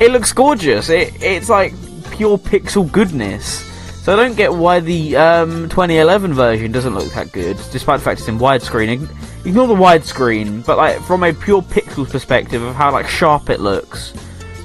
[0.00, 0.88] it looks gorgeous.
[0.88, 1.74] It, it's like
[2.10, 3.70] pure pixel goodness.
[4.04, 8.04] So I don't get why the um, 2011 version doesn't look that good, despite the
[8.04, 9.08] fact it's in widescreen.
[9.44, 13.50] Ig- Ignore the widescreen, but like from a pure pixel perspective of how like sharp
[13.50, 14.12] it looks,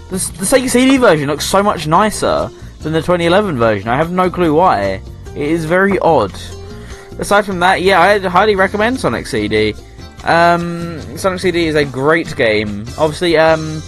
[0.10, 2.50] the, the Sega CD version looks so much nicer
[2.80, 3.90] than the 2011 version.
[3.90, 5.02] I have no clue why.
[5.36, 6.34] It is very odd.
[7.20, 9.76] Aside from that, yeah, I highly recommend Sonic CD.
[10.24, 12.86] Um, Sonic CD is a great game.
[12.98, 13.82] Obviously, um,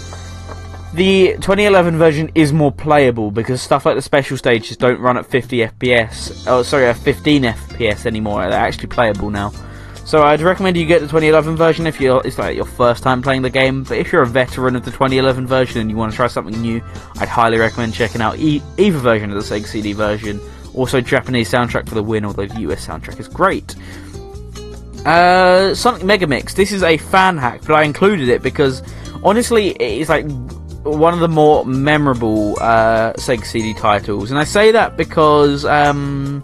[0.93, 5.25] the 2011 version is more playable because stuff like the special stages don't run at
[5.25, 6.43] 50 FPS.
[6.47, 8.41] Oh, sorry, at 15 FPS anymore.
[8.41, 9.53] They're actually playable now.
[10.11, 13.21] So I'd recommend you get the 2011 version if you're it's like your first time
[13.21, 13.85] playing the game.
[13.85, 16.61] But if you're a veteran of the 2011 version and you want to try something
[16.61, 16.83] new,
[17.15, 20.41] I'd highly recommend checking out e- either version of the Sega CD version.
[20.73, 23.73] Also, Japanese soundtrack for the win, although the US soundtrack is great.
[25.05, 26.55] Uh, Sonic Megamix.
[26.55, 28.83] This is a fan hack, but I included it because
[29.23, 30.29] honestly, it is like
[30.83, 36.43] one of the more memorable uh, Sega CD titles, and I say that because um,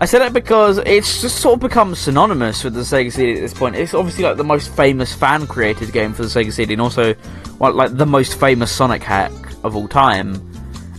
[0.00, 3.40] I say that because it's just sort of become synonymous with the Sega CD at
[3.40, 3.74] this point.
[3.74, 7.16] It's obviously like the most famous fan-created game for the Sega CD, and also
[7.58, 9.32] well, like the most famous Sonic hack
[9.64, 10.40] of all time.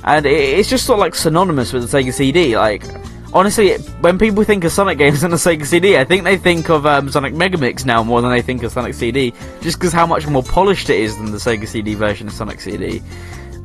[0.04, 2.58] And it's just sort of like synonymous with the Sega CD.
[2.58, 2.84] Like
[3.34, 6.70] honestly, when people think of Sonic games on the Sega CD, I think they think
[6.70, 10.06] of um, Sonic Megamix now more than they think of Sonic CD, just because how
[10.06, 13.02] much more polished it is than the Sega CD version of Sonic CD.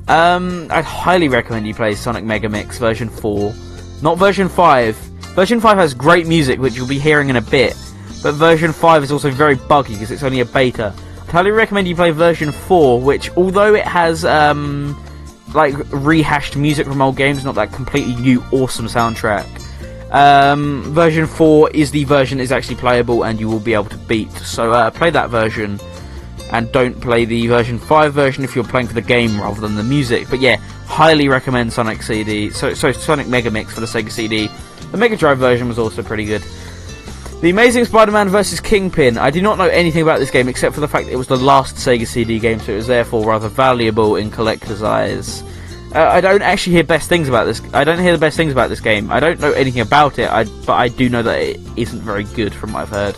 [0.07, 3.53] Um, I'd highly recommend you play Sonic Megamix version 4,
[4.01, 5.13] not version 5.
[5.35, 7.76] Version 5 has great music, which you'll be hearing in a bit,
[8.22, 10.95] but version 5 is also very buggy because it's only a beta.
[11.22, 14.97] I'd highly recommend you play version 4, which, although it has um,
[15.53, 19.45] like rehashed music from old games, not that completely new, awesome soundtrack.
[20.12, 23.87] Um, version 4 is the version that is actually playable and you will be able
[23.87, 24.30] to beat.
[24.30, 25.80] So uh, play that version
[26.53, 29.74] and don't play the version 5 version if you're playing for the game rather than
[29.74, 30.28] the music.
[30.30, 32.51] But yeah, highly recommend Sonic CD.
[32.51, 34.49] So, so Sonic Mega Mix for the Sega CD.
[34.95, 36.40] The Mega Drive version was also pretty good.
[37.40, 38.61] The Amazing Spider-Man vs.
[38.61, 39.18] Kingpin.
[39.18, 41.36] I do not know anything about this game except for the fact it was the
[41.36, 45.42] last Sega CD game, so it was therefore rather valuable in collectors' eyes.
[45.92, 47.61] Uh, I don't actually hear best things about this.
[47.72, 49.11] I don't hear the best things about this game.
[49.11, 52.22] I don't know anything about it, I, but I do know that it isn't very
[52.22, 53.16] good from what I've heard.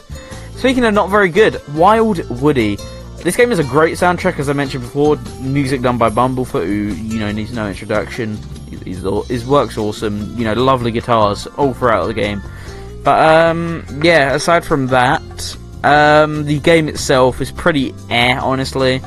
[0.57, 2.79] Speaking of not very good, Wild Woody.
[3.19, 5.17] This game is a great soundtrack, as I mentioned before.
[5.43, 8.39] Music done by Bumblefoot, who you know needs no introduction.
[8.87, 10.37] His, work's awesome.
[10.37, 12.43] You know, lovely guitars all throughout the game.
[13.03, 19.01] But um, yeah, aside from that, um, the game itself is pretty eh, honestly.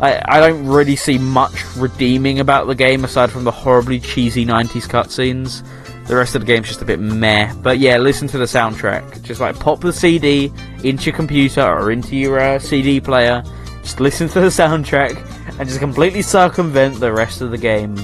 [0.00, 4.44] I, I don't really see much redeeming about the game aside from the horribly cheesy
[4.44, 5.62] 90s cutscenes.
[6.08, 7.54] The rest of the game's just a bit meh.
[7.62, 9.22] But yeah, listen to the soundtrack.
[9.22, 10.52] Just like pop the CD
[10.82, 13.44] into your computer or into your uh, CD player.
[13.82, 15.16] Just listen to the soundtrack
[15.60, 17.94] and just completely circumvent the rest of the game.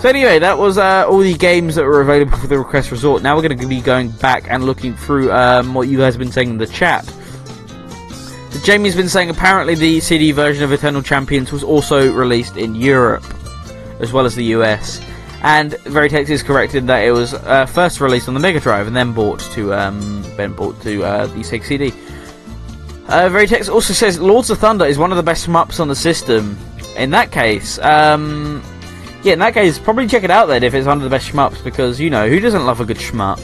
[0.00, 3.22] So anyway, that was uh, all the games that were available for the Request Resort.
[3.22, 6.18] Now we're going to be going back and looking through um, what you guys have
[6.18, 7.04] been saying in the chat.
[7.04, 12.74] So Jamie's been saying apparently the CD version of Eternal Champions was also released in
[12.74, 13.24] Europe,
[14.00, 15.02] as well as the US.
[15.42, 18.96] And Veritex is corrected that it was uh, first released on the Mega Drive and
[18.96, 21.88] then bought to um, then bought to uh, the Sega CD.
[23.06, 25.94] Uh, Veritex also says Lords of Thunder is one of the best shmups on the
[25.94, 26.56] system.
[26.96, 28.62] In that case, um,
[29.22, 31.30] yeah, in that case, probably check it out then if it's one of the best
[31.30, 33.38] shmups because you know who doesn't love a good shmup.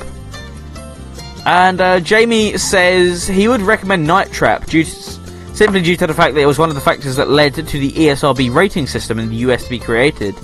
[1.47, 6.14] And uh, Jamie says he would recommend Night Trap due to, simply due to the
[6.14, 9.18] fact that it was one of the factors that led to the ESRB rating system
[9.18, 10.35] in the US to be created.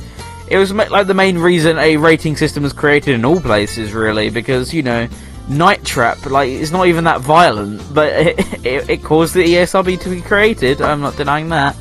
[0.49, 4.31] It was like the main reason a rating system was created in all places, really,
[4.31, 5.09] because you know,
[5.49, 10.01] Night Trap like it's not even that violent, but it, it, it caused the ESRB
[10.03, 10.83] to be created.
[10.83, 11.75] I'm not denying that.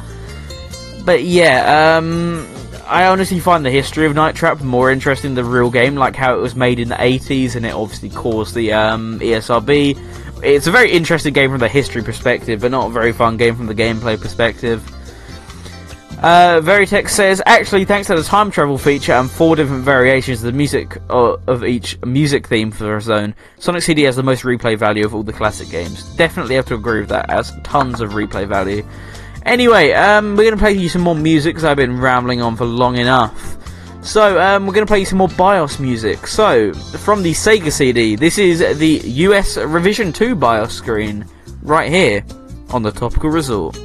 [1.05, 2.47] But yeah, um,
[2.91, 6.13] I honestly find the history of Night Trap more interesting than the real game, like
[6.13, 9.97] how it was made in the 80s and it obviously caused the um, ESRB.
[10.43, 13.55] It's a very interesting game from the history perspective, but not a very fun game
[13.55, 14.85] from the gameplay perspective.
[16.21, 20.51] Uh, Veritex says, actually, thanks to the time travel feature and four different variations of
[20.51, 24.43] the music uh, of each music theme for a zone, Sonic CD has the most
[24.43, 26.03] replay value of all the classic games.
[26.17, 27.29] Definitely have to agree with that.
[27.29, 28.85] Has tons of replay value.
[29.45, 32.55] Anyway, um, we're going to play you some more music because I've been rambling on
[32.55, 33.57] for long enough.
[34.03, 36.25] So, um, we're going to play you some more BIOS music.
[36.27, 41.25] So, from the Sega CD, this is the US Revision 2 BIOS screen
[41.61, 42.23] right here
[42.69, 43.77] on the Topical Resort.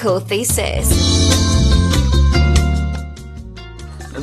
[0.00, 0.88] Thesis.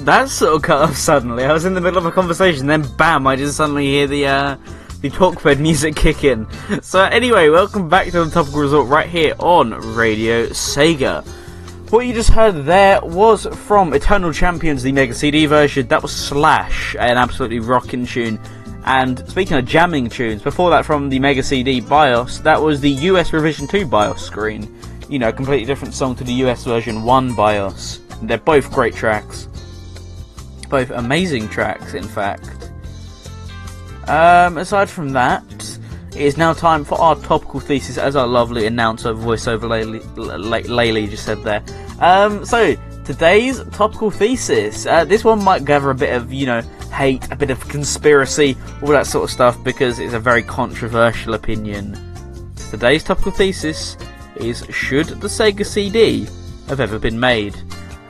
[0.06, 1.44] That sort of cut off suddenly.
[1.44, 3.28] I was in the middle of a conversation, then bam!
[3.28, 4.58] I just suddenly hear the uh,
[5.02, 6.48] the talkbed music kick in.
[6.82, 11.24] So anyway, welcome back to the topical resort right here on Radio Sega.
[11.92, 15.88] What you just heard there was from Eternal Champions, the Mega CD version.
[15.88, 18.40] That was Slash, an absolutely rocking tune.
[18.84, 22.90] And speaking of jamming tunes, before that from the Mega CD BIOS, that was the
[22.90, 24.77] US Revision 2 BIOS screen.
[25.10, 28.02] You know, a completely different song to the US version 1 by Us.
[28.22, 29.48] They're both great tracks.
[30.70, 32.72] Both amazing tracks, in fact.
[34.08, 35.44] Um, aside from that,
[36.12, 40.02] it is now time for our topical thesis, as our lovely announcer voiceover Laylee,
[40.66, 41.64] Laylee just said there.
[42.00, 44.86] Um, so, today's topical thesis.
[44.86, 48.58] Uh, this one might gather a bit of, you know, hate, a bit of conspiracy,
[48.82, 51.98] all that sort of stuff, because it's a very controversial opinion.
[52.72, 53.96] Today's topical thesis
[54.42, 56.28] is Should the Sega CD
[56.68, 57.56] have ever been made?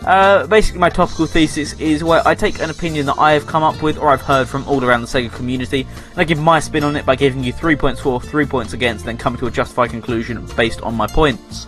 [0.06, 3.64] Uh, basically, my topical thesis is where I take an opinion that I have come
[3.64, 6.60] up with or I've heard from all around the Sega community, and I give my
[6.60, 9.48] spin on it by giving you three points for, three points against, then coming to
[9.48, 11.68] a justified conclusion based on my points.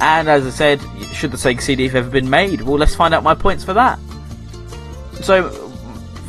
[0.00, 0.80] And as I said,
[1.14, 2.60] should the Sega CD have ever been made?
[2.62, 3.98] Well, let's find out my points for that.
[5.22, 5.72] So,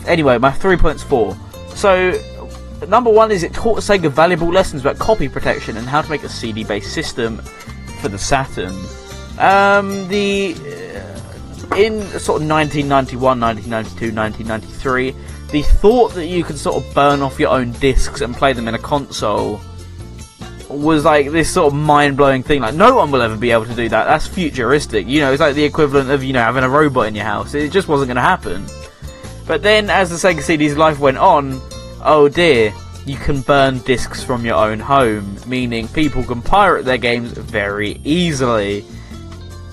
[0.06, 1.36] anyway, my three points for.
[1.76, 2.12] So,
[2.90, 6.24] number one is it taught Sega valuable lessons about copy protection and how to make
[6.24, 7.38] a CD based system
[8.02, 8.76] for the Saturn.
[9.40, 10.56] Um, the
[11.78, 15.16] in sort of 1991, 1992, 1993,
[15.52, 18.68] the thought that you could sort of burn off your own discs and play them
[18.68, 19.60] in a console
[20.70, 22.62] was like this sort of mind blowing thing.
[22.62, 24.06] Like, no one will ever be able to do that.
[24.06, 25.08] That's futuristic.
[25.08, 27.54] You know, it's like the equivalent of, you know, having a robot in your house.
[27.54, 28.66] It just wasn't going to happen.
[29.46, 31.62] But then, as the Sega CD's life went on,
[32.04, 32.74] oh dear,
[33.06, 38.00] you can burn discs from your own home, meaning people can pirate their games very
[38.04, 38.86] easily.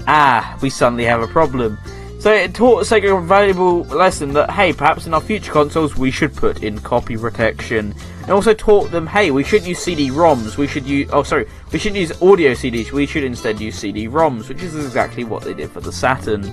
[0.07, 1.79] Ah, we suddenly have a problem.
[2.19, 6.11] So it taught Sega a valuable lesson that, hey, perhaps in our future consoles we
[6.11, 7.95] should put in copy protection.
[8.25, 11.79] It also taught them, hey, we shouldn't use CD-ROMs, we should use, oh sorry, we
[11.79, 15.71] shouldn't use audio CDs, we should instead use CD-ROMs, which is exactly what they did
[15.71, 16.45] for the Saturn.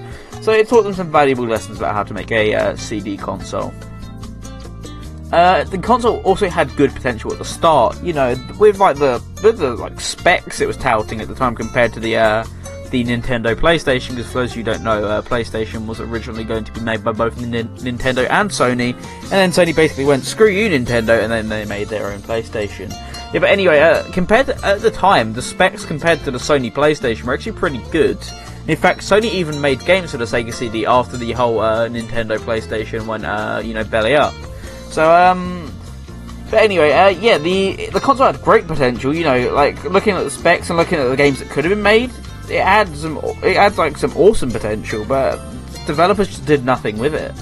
[0.42, 3.74] So it taught them some valuable lessons about how to make a uh, CD console.
[5.32, 9.22] Uh, the console also had good potential at the start, you know, with like the
[9.44, 12.46] with the like specs it was touting at the time compared to the uh,
[12.92, 16.44] the Nintendo PlayStation, because for those of you who don't know, uh, PlayStation was originally
[16.44, 20.48] going to be made by both Nintendo and Sony, and then Sony basically went, screw
[20.48, 22.90] you Nintendo, and then they made their own PlayStation.
[23.34, 26.72] Yeah, but anyway, uh, compared to, at the time, the specs compared to the Sony
[26.72, 28.18] PlayStation were actually pretty good.
[28.68, 32.38] In fact, Sony even made games for the Sega CD after the whole uh, Nintendo
[32.38, 34.34] PlayStation went, uh, you know, belly up.
[34.90, 35.72] So, um,
[36.50, 39.14] but anyway, uh, yeah, the the console had great potential.
[39.14, 41.72] You know, like looking at the specs and looking at the games that could have
[41.72, 42.12] been made,
[42.50, 45.06] it had some, it had like some awesome potential.
[45.06, 45.40] But
[45.86, 47.34] developers just did nothing with it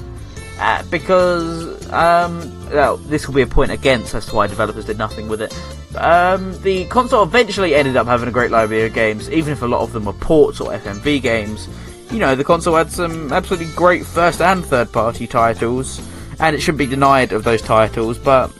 [0.60, 4.98] uh, because, um, well, this will be a point against as to why developers did
[4.98, 5.54] nothing with it.
[5.98, 9.68] Um, the console eventually ended up having a great library of games, even if a
[9.68, 11.68] lot of them were ports or FMV games.
[12.12, 16.00] You know, the console had some absolutely great first and third party titles
[16.40, 18.18] and it shouldn't be denied of those titles.
[18.18, 18.52] But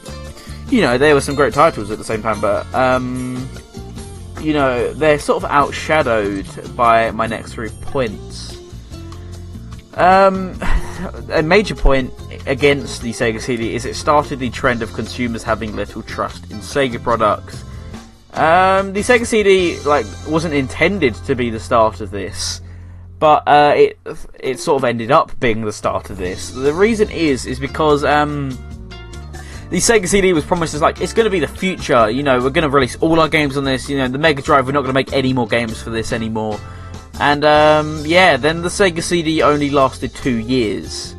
[0.68, 2.40] you know, there were some great titles at the same time.
[2.40, 3.48] But um,
[4.40, 8.56] you know, they're sort of outshadowed by my next three points.
[9.94, 10.58] Um,
[11.32, 12.12] a major point
[12.46, 16.58] against the Sega CD is it started the trend of consumers having little trust in
[16.58, 17.64] Sega products.
[18.34, 22.60] Um, the Sega CD like wasn't intended to be the start of this
[23.18, 23.98] but uh, it
[24.38, 26.50] it sort of ended up being the start of this.
[26.50, 28.50] The reason is is because um,
[29.70, 32.10] the Sega CD was promised as like it's going to be the future.
[32.10, 33.88] You know, we're going to release all our games on this.
[33.88, 36.12] You know, the Mega Drive, we're not going to make any more games for this
[36.12, 36.60] anymore.
[37.18, 41.14] And um, yeah, then the Sega CD only lasted two years.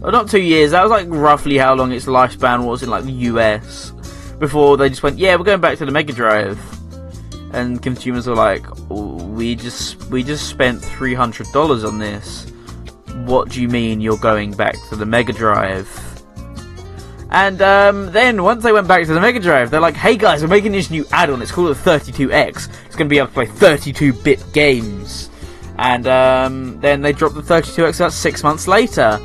[0.00, 0.70] Well, not two years.
[0.70, 3.90] That was like roughly how long its lifespan was in like the US.
[4.38, 6.58] Before they just went, yeah, we're going back to the Mega Drive
[7.54, 12.50] and consumers were like, "We just we just spent three hundred dollars on this.
[13.24, 15.88] What do you mean you're going back to the Mega Drive?"
[17.30, 20.42] And um, then once they went back to the Mega Drive, they're like, "Hey guys,
[20.42, 21.42] we're making this new add-on.
[21.42, 22.68] It's called the 32X.
[22.86, 25.30] It's going to be able to play 32-bit games."
[25.78, 29.18] And um, then they dropped the 32X about six months later,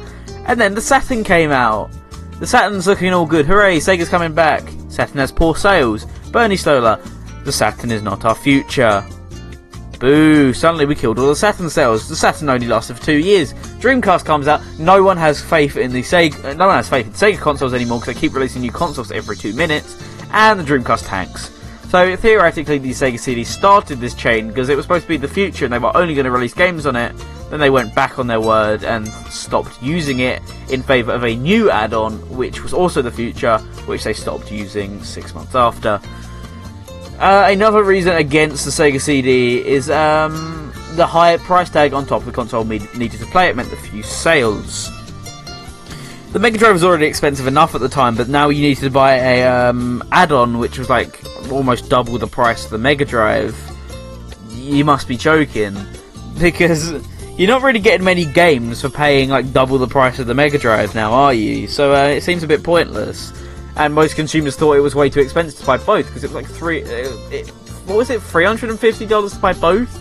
[0.46, 1.92] and then the Saturn came out.
[2.40, 3.46] The Saturn's looking all good.
[3.46, 3.78] Hooray!
[3.78, 4.64] Sega's coming back.
[4.88, 6.06] Saturn has poor sales.
[6.32, 7.00] Bernie Stolar,
[7.50, 9.04] the Saturn is not our future.
[10.00, 10.54] Boo!
[10.54, 12.08] Suddenly we killed all the Saturn sales.
[12.08, 13.54] The Saturn only lasted for two years.
[13.82, 14.62] Dreamcast comes out.
[14.78, 16.46] No one has faith in the Sega.
[16.46, 19.12] Uh, no one has faith in Sega consoles anymore because they keep releasing new consoles
[19.12, 20.00] every two minutes.
[20.32, 21.50] And the Dreamcast tanks.
[21.90, 25.28] So theoretically, the Sega CD started this chain because it was supposed to be the
[25.28, 27.16] future, and they were only going to release games on it.
[27.50, 31.36] Then they went back on their word and stopped using it in favour of a
[31.36, 36.00] new add-on, which was also the future, which they stopped using six months after.
[37.20, 42.22] Uh, another reason against the Sega CD is um, the higher price tag on top
[42.22, 44.90] of the console needed to play it meant the few sales.
[46.32, 48.90] The Mega Drive was already expensive enough at the time, but now you needed to
[48.90, 53.58] buy a um, add-on which was like almost double the price of the Mega Drive.
[54.52, 55.76] You must be joking,
[56.40, 57.06] because
[57.38, 60.58] you're not really getting many games for paying like double the price of the Mega
[60.58, 61.68] Drive now, are you?
[61.68, 63.34] So uh, it seems a bit pointless.
[63.76, 66.36] And most consumers thought it was way too expensive to buy both because it was
[66.36, 66.84] like three.
[66.84, 67.50] Uh, it,
[67.86, 68.22] what was it?
[68.22, 69.98] Three hundred and fifty dollars to buy both,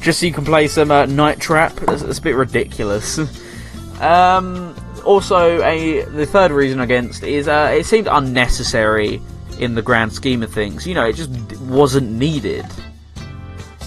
[0.00, 1.74] just so you can play some uh, Night Trap.
[1.74, 3.18] That's, that's a bit ridiculous.
[4.00, 4.74] um,
[5.04, 9.22] also, a the third reason against is uh, it seemed unnecessary
[9.58, 10.86] in the grand scheme of things.
[10.86, 11.30] You know, it just
[11.62, 12.66] wasn't needed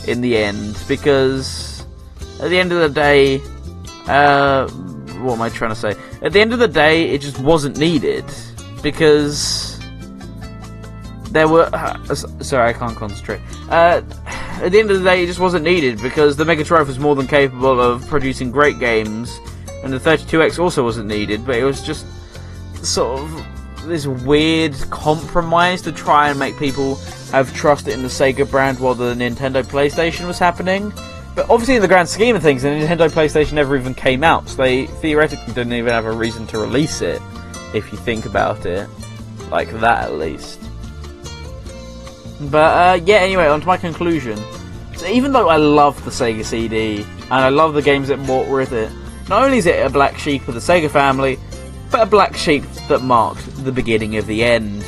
[0.08, 1.86] in the end because
[2.42, 3.40] at the end of the day,
[4.08, 4.68] uh,
[5.20, 5.96] what am I trying to say?
[6.22, 8.26] At the end of the day, it just wasn't needed
[8.82, 9.80] because
[11.32, 11.70] there were.
[11.74, 13.42] Uh, sorry, I can't concentrate.
[13.70, 14.02] Uh,
[14.62, 17.00] at the end of the day, it just wasn't needed because the Mega Drive was
[17.00, 19.40] more than capable of producing great games,
[19.84, 21.46] and the 32X also wasn't needed.
[21.46, 22.06] But it was just
[22.84, 26.96] sort of this weird compromise to try and make people
[27.32, 30.92] have trust in the Sega brand while the Nintendo PlayStation was happening.
[31.34, 34.50] But obviously, in the grand scheme of things, the Nintendo PlayStation never even came out,
[34.50, 37.22] so they theoretically didn't even have a reason to release it,
[37.74, 38.88] if you think about it.
[39.50, 40.60] Like that, at least.
[42.50, 44.38] But, uh, yeah, anyway, on to my conclusion.
[44.96, 48.48] So, even though I love the Sega CD, and I love the games that brought
[48.48, 48.92] with it,
[49.30, 51.38] not only is it a black sheep of the Sega family,
[51.92, 54.86] but a black sheep that marked the beginning of the end.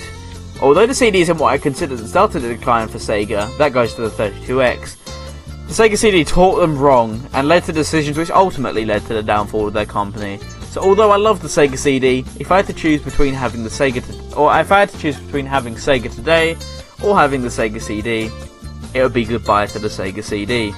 [0.61, 3.73] Although the CD isn't what I consider the start of the decline for Sega, that
[3.73, 4.97] goes to the 32X.
[5.67, 9.23] The Sega CD taught them wrong and led to decisions which ultimately led to the
[9.23, 10.39] downfall of their company.
[10.73, 13.69] So although I love the Sega CD, if I had to choose between having the
[13.69, 16.57] Sega to- or if I had to choose between having Sega today
[17.03, 18.31] or having the Sega CD,
[18.95, 20.73] it would be goodbye to the Sega CD.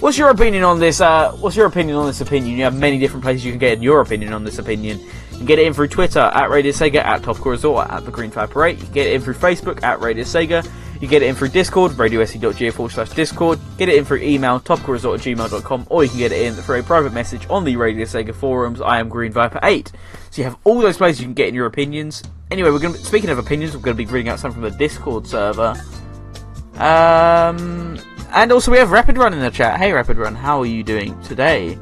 [0.00, 1.00] What's your opinion on this?
[1.00, 2.56] Uh, what's your opinion on this opinion?
[2.56, 4.98] You have many different places you can get in your opinion on this opinion.
[4.98, 8.10] You can get it in through Twitter at Radio Sega, at Topcore Resort, at the
[8.10, 8.78] Green Viper 8.
[8.78, 10.68] You can get it in through Facebook at Radio Sega.
[11.00, 13.60] You get it in through Discord, radiose.ga forward slash Discord.
[13.76, 16.80] Get it in through email, topcoreresort at gmail.com, or you can get it in through
[16.80, 18.80] a private message on the Radio Sega forums.
[18.80, 19.92] I am Green Viper 8.
[20.30, 22.24] So you have all those places you can get in your opinions.
[22.50, 24.62] Anyway, we're going to speaking of opinions, we're going to be reading out some from
[24.62, 25.74] the Discord server.
[26.74, 27.98] Um,
[28.32, 29.78] and also we have Rapid Run in the chat.
[29.78, 31.78] Hey Rapid Run, how are you doing today?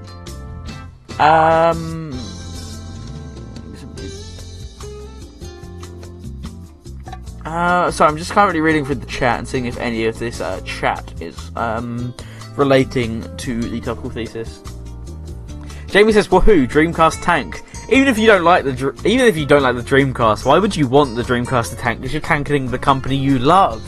[1.18, 2.05] Um,
[7.47, 10.40] uh, so I'm just currently reading through the chat and seeing if any of this
[10.40, 12.14] uh, chat is um
[12.56, 14.62] relating to the topical thesis.
[15.86, 16.68] Jamie says, "Woohoo!
[16.68, 19.82] Dreamcast tank." Even if you don't like the dr- even if you don't like the
[19.82, 22.01] Dreamcast, why would you want the Dreamcast to tank?
[22.01, 23.82] Because you're tanking the company you love.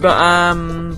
[0.00, 0.96] But um,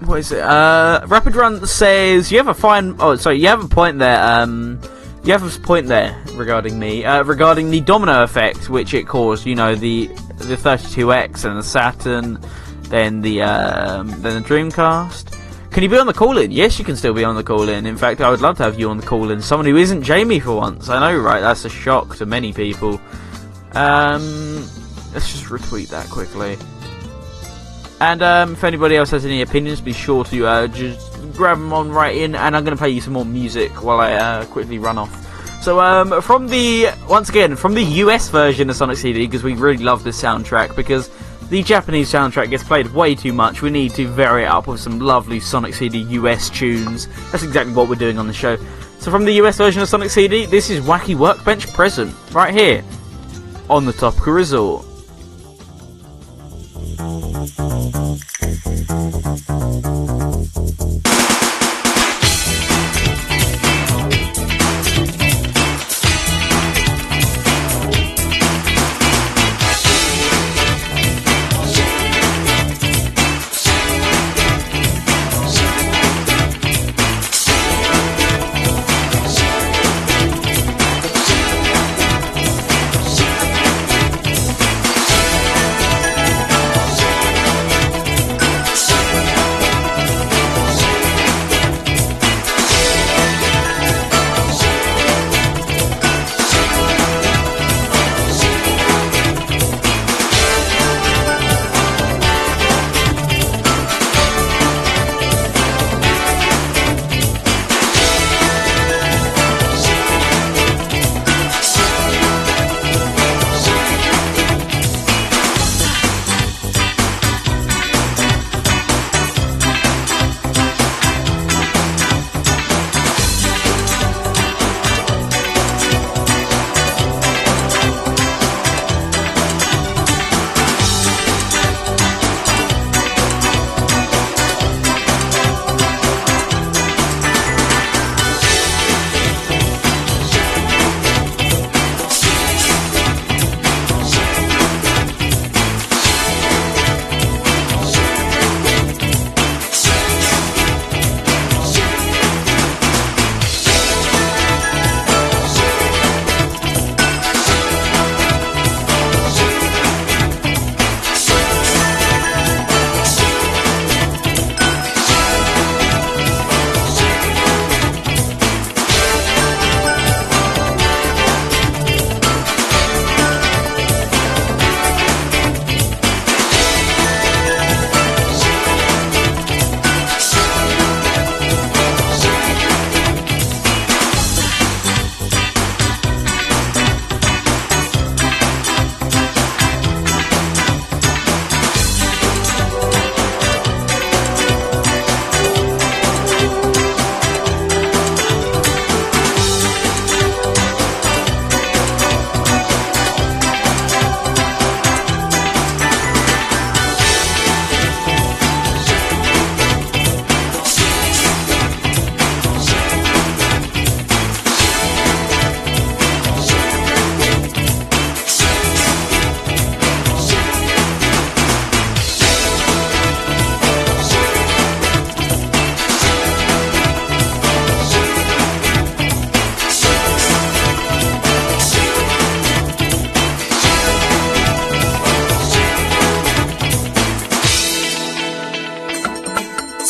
[0.00, 0.40] what is it?
[0.40, 2.96] Uh, Rapid Run says you have a fine.
[2.98, 4.22] Oh, sorry, you have a point there.
[4.22, 4.80] Um,
[5.24, 7.04] you have a point there regarding me.
[7.04, 9.46] Uh, regarding the domino effect which it caused.
[9.46, 10.08] You know the
[10.38, 12.38] the 32X and the Saturn,
[12.84, 15.38] then the um, then the Dreamcast.
[15.70, 16.50] Can you be on the call in?
[16.50, 17.86] Yes, you can still be on the call in.
[17.86, 19.40] In fact, I would love to have you on the call in.
[19.40, 20.90] Someone who isn't Jamie for once.
[20.90, 21.40] I know, right?
[21.40, 23.00] That's a shock to many people.
[23.72, 24.56] Um,
[25.14, 26.58] let's just retweet that quickly.
[28.02, 31.72] And um, if anybody else has any opinions, be sure to uh, just grab them
[31.72, 32.34] on right in.
[32.34, 35.18] And I'm going to play you some more music while I uh, quickly run off.
[35.62, 39.54] So um, from the once again from the US version of Sonic CD because we
[39.54, 41.08] really love this soundtrack because
[41.50, 43.62] the Japanese soundtrack gets played way too much.
[43.62, 47.06] We need to vary it up with some lovely Sonic CD US tunes.
[47.30, 48.56] That's exactly what we're doing on the show.
[48.98, 52.82] So from the US version of Sonic CD, this is Wacky Workbench Present right here
[53.70, 54.84] on the Topical Resort.
[58.42, 58.46] あ
[61.48, 61.51] っ!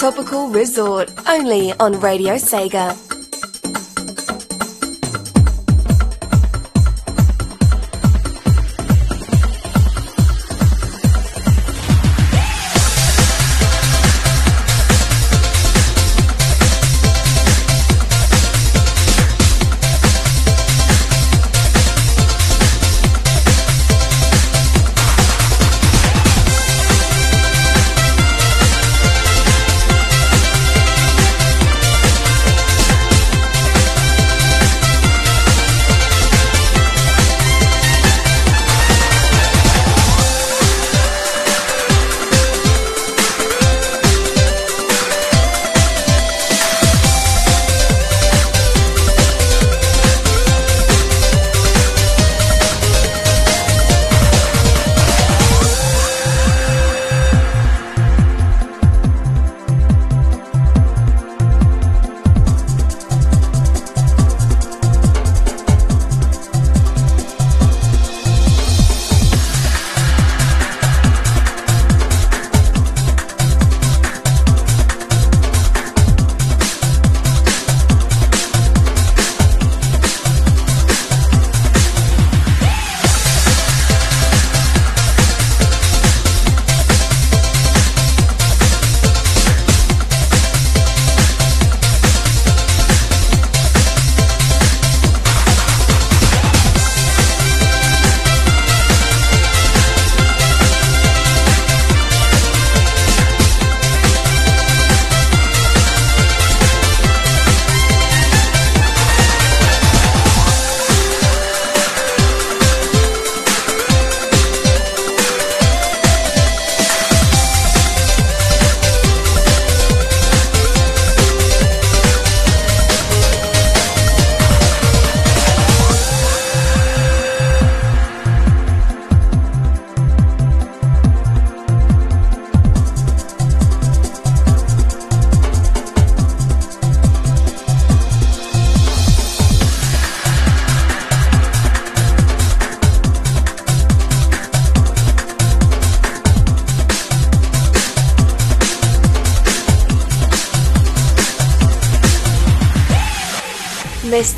[0.02, 3.11] Topical Resort, only on Radio Sega.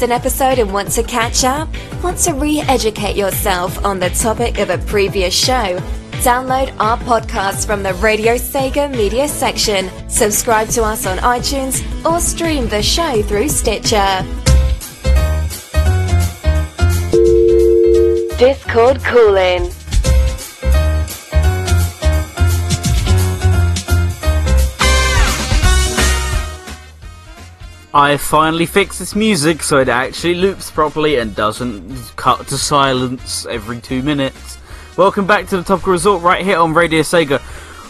[0.04, 1.66] An episode and want to catch up?
[2.02, 5.78] Want to re educate yourself on the topic of a previous show?
[6.22, 12.20] Download our podcast from the Radio Sega media section, subscribe to us on iTunes, or
[12.20, 14.22] stream the show through Stitcher.
[18.38, 19.73] Discord call-in.
[27.94, 33.46] I finally fixed this music so it actually loops properly and doesn't cut to silence
[33.46, 34.58] every two minutes.
[34.96, 37.40] Welcome back to the Topical Resort right here on Radio Sega.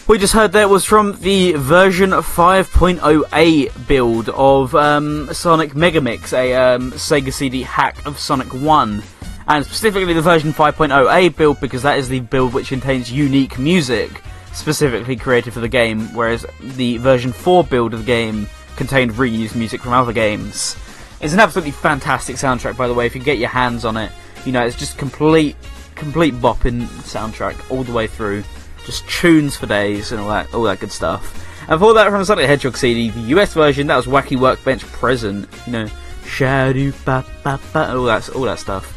[0.07, 6.53] We just heard that was from the version 5.0A build of um, Sonic Megamix, a
[6.53, 9.01] um, Sega CD hack of Sonic 1.
[9.47, 14.21] And specifically the version 5.0A build because that is the build which contains unique music
[14.53, 19.55] specifically created for the game, whereas the version 4 build of the game contained reused
[19.55, 20.75] music from other games.
[21.21, 23.05] It's an absolutely fantastic soundtrack, by the way.
[23.05, 24.11] If you get your hands on it,
[24.45, 25.55] you know it's just complete,
[25.95, 28.43] complete bopping soundtrack all the way through.
[28.85, 31.41] Just tunes for days and all that, all that good stuff.
[31.67, 34.39] And for that, from the Sonic the Hedgehog CD, the US version, that was Wacky
[34.39, 35.49] Workbench Present.
[35.65, 35.87] You know,
[36.25, 38.91] shadow ba ba ba, all that, all that stuff.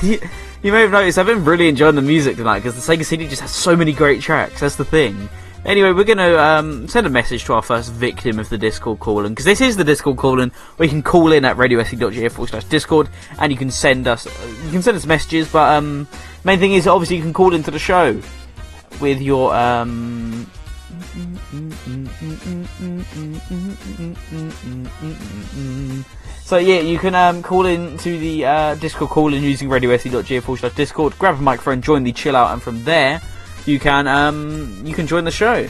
[0.02, 0.18] you,
[0.62, 3.28] you may have noticed I've been really enjoying the music tonight because the Sega CD
[3.28, 4.60] just has so many great tracks.
[4.60, 5.28] That's the thing.
[5.64, 8.98] Anyway, we're going to um, send a message to our first victim of the Discord
[8.98, 12.50] call-in, because this is the Discord call-in, where you can call in at radiose.ga forward
[12.50, 13.08] slash Discord,
[13.38, 14.26] and you can send us,
[14.64, 16.08] you can send us messages, but um,
[16.42, 18.20] main thing is, obviously, you can call into the show
[19.00, 20.50] with your, um...
[26.44, 30.58] So yeah, you can um, call in to the uh, Discord call-in using radiose.ga forward
[30.58, 33.22] slash Discord, grab a microphone, join the chill out, and from there,
[33.66, 35.68] you can um, you can join the show.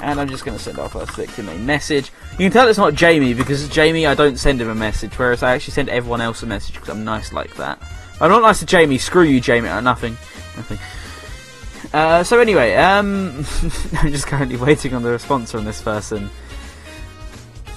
[0.00, 0.76] And I'm just going to send
[1.12, 2.12] victim a message.
[2.32, 5.42] You can tell it's not Jamie because Jamie, I don't send him a message, whereas
[5.42, 7.80] I actually send everyone else a message because I'm nice like that.
[8.20, 8.98] I'm not nice to Jamie.
[8.98, 9.68] Screw you, Jamie.
[9.68, 10.12] Uh, nothing,
[10.56, 10.78] nothing.
[11.92, 13.36] Uh, so anyway, um,
[13.98, 16.28] I'm just currently waiting on the response from this person,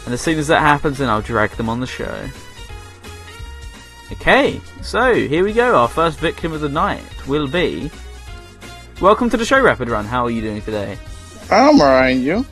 [0.05, 2.27] and as soon as that happens, then I'll drag them on the show.
[4.11, 5.75] Okay, so here we go.
[5.75, 7.91] Our first victim of the night will be
[8.99, 10.05] Welcome to the show, Rapid Run.
[10.05, 10.97] How are you doing today?
[11.51, 12.43] I'm alright, you?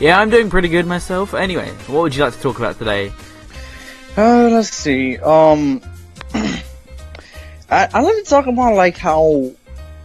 [0.00, 1.32] Yeah, I'm doing pretty good myself.
[1.32, 3.12] Anyway, what would you like to talk about today?
[4.16, 5.16] Uh, let's see.
[5.18, 5.80] Um,
[6.34, 9.52] I I like to talk about like how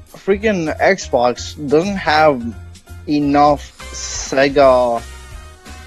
[0.09, 2.37] freaking Xbox doesn't have
[3.07, 5.01] enough Sega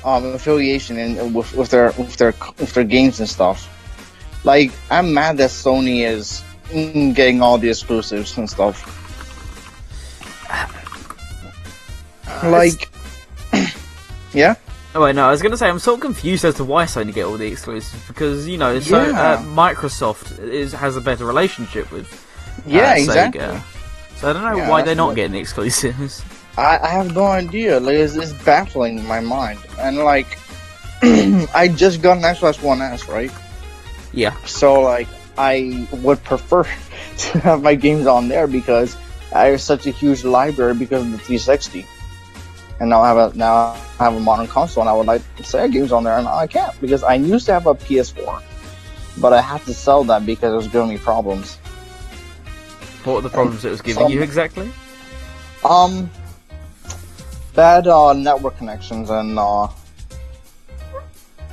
[0.05, 3.71] um affiliation in with, with their with their with their games and stuff.
[4.43, 8.94] Like I'm mad that Sony is mm, getting all the exclusives and stuff.
[12.45, 12.89] Like,
[14.33, 14.55] yeah.
[14.95, 16.85] Oh wait, no, I was going to say I'm sort of confused as to why
[16.85, 19.21] Sony get all the exclusives because you know, so Yeah.
[19.21, 23.05] uh, Microsoft is has a better relationship with uh, Yeah, Sega.
[23.05, 23.61] exactly.
[24.17, 26.23] So I don't know Yeah, why they're not what- getting the exclusives.
[26.57, 27.81] I, I have no idea.
[27.81, 29.59] Like, it's, it's baffling my mind.
[29.81, 30.39] And like,
[31.03, 33.33] I just got an Xbox One S, right?
[34.13, 34.37] Yeah.
[34.45, 36.63] So like, I would prefer
[37.19, 38.97] to have my games on there because
[39.35, 41.85] I have such a huge library because of the 360.
[42.79, 45.23] And now I have a now I have a modern console, and I would like
[45.37, 48.43] to say games on there, and I can't because I used to have a PS4,
[49.19, 51.57] but I had to sell that because it was giving me problems.
[53.05, 54.73] What were the problems it was giving you exactly?
[55.65, 56.11] Um,
[57.55, 59.69] bad uh, network connections and uh,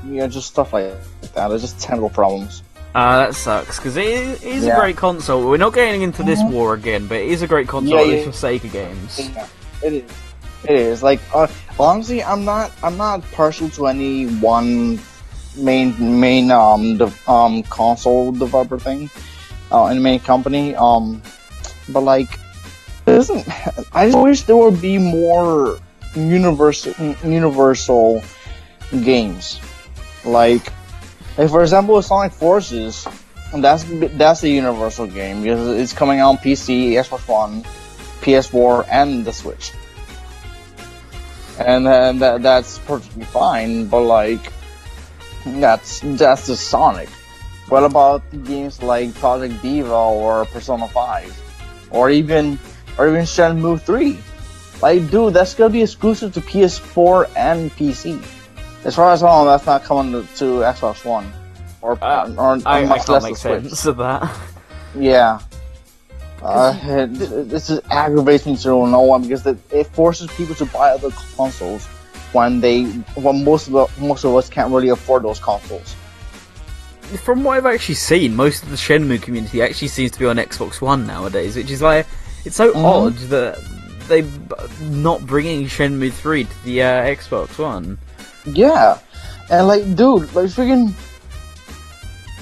[0.07, 0.93] yeah, just stuff like
[1.33, 1.51] that.
[1.51, 2.63] It's just technical problems.
[2.93, 5.47] Uh, that sucks because it is, it is a great console.
[5.49, 6.49] We're not getting into this Mhm.
[6.51, 8.23] war again, but it is a great console Yeah, yeah.
[8.25, 9.29] for Sega games.
[9.33, 9.45] Yeah,
[9.81, 10.11] it is.
[10.65, 11.47] It is like uh,
[11.79, 12.71] honestly, I'm not.
[12.83, 14.99] I'm not partial to any one
[15.57, 19.09] main main um um console developer thing,
[19.71, 20.75] uh, and main company.
[20.75, 21.21] Um,
[21.89, 22.37] but like,
[23.07, 23.47] it isn't.
[23.93, 25.79] I just wish there would be more
[26.13, 26.93] universal
[27.23, 28.21] universal
[29.03, 29.59] games.
[30.25, 30.71] Like,
[31.37, 33.07] like for example, Sonic Forces.
[33.53, 33.83] That's
[34.15, 37.63] that's a universal game because it's coming out on PC, Xbox One,
[38.21, 39.73] PS4 and the Switch.
[41.59, 44.53] And that, that's perfectly fine, but like
[45.45, 47.09] that's that's the Sonic.
[47.67, 51.89] What about games like Project Diva or Persona 5?
[51.91, 52.57] Or even
[52.97, 54.17] or even Shenmue 3?
[54.81, 58.23] Like dude, that's gonna be exclusive to PS4 and PC.
[58.83, 61.31] As far as I know, that's not coming to, to Xbox One.
[61.81, 64.29] Or, Uh, or, or I, much less make sense of that.
[64.97, 65.39] Yeah.
[66.43, 70.65] Uh, it, this is aggravates me to no one because it, it forces people to
[70.65, 71.85] buy other consoles
[72.31, 75.95] when they when most of the, most of us can't really afford those consoles.
[77.23, 80.37] From what I've actually seen, most of the Shenmue community actually seems to be on
[80.37, 82.07] Xbox One nowadays, which is like
[82.43, 82.85] it's so Mhm.
[82.85, 83.59] odd that
[84.07, 84.25] they
[84.81, 87.99] not bringing Shenmue 3 to the uh, Xbox One.
[88.45, 88.99] Yeah,
[89.49, 90.93] and like, dude, like freaking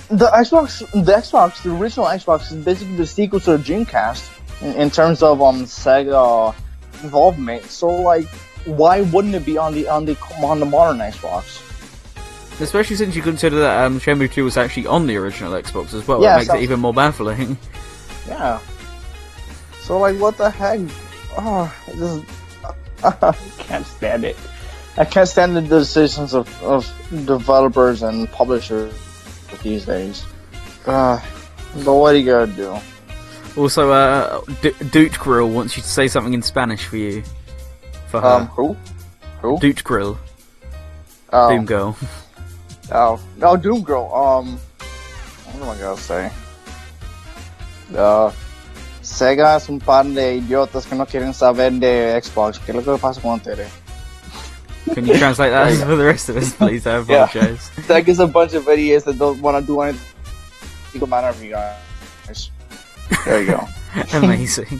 [0.09, 4.73] the Xbox, the Xbox, the original Xbox is basically the sequel to the Dreamcast in,
[4.75, 6.55] in terms of um Sega
[7.03, 7.65] involvement.
[7.65, 8.27] So like,
[8.65, 11.65] why wouldn't it be on the on the on the modern Xbox?
[12.61, 16.05] Especially since you consider that um, Shenmue 2 was actually on the original Xbox as
[16.05, 17.57] well, Yeah, it makes so- it even more baffling.
[18.27, 18.59] Yeah.
[19.81, 20.79] So like, what the heck?
[21.35, 22.25] Oh, I just
[23.23, 24.35] I can't stand it.
[24.99, 26.85] I can't stand the decisions of, of
[27.25, 28.93] developers and publishers
[29.63, 30.23] these days.
[30.85, 31.19] Uh,
[31.85, 32.77] but what are you gonna do?
[33.55, 37.23] Also, uh, D- Doot Grill wants you to say something in Spanish for you.
[38.09, 38.27] For her.
[38.27, 38.75] Um, who?
[39.41, 39.57] Who?
[39.59, 40.17] Doot Grill,
[41.31, 41.97] Oh, Doom Girl.
[42.91, 44.13] oh, oh, Doom Girl.
[44.13, 44.59] Um,
[45.53, 46.31] what am I gonna say?
[47.95, 48.31] Uh,
[49.01, 52.59] Sega es un par de idiotas que no quieren saber de Xbox.
[52.59, 53.69] ¿Qué es lo que pasa con ustedes?
[54.93, 56.85] Can you translate that for the rest of us, please?
[56.87, 57.23] I Yeah.
[57.25, 57.69] apologize.
[57.87, 60.05] That is a bunch of idiots that don't want to do anything.
[60.93, 62.51] Equal matter of you guys.
[63.25, 63.67] There you go.
[64.13, 64.79] Amazing.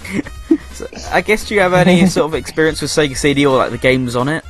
[0.73, 3.71] so, I guess do you have any sort of experience with Sega CD or like
[3.71, 4.43] the games on it?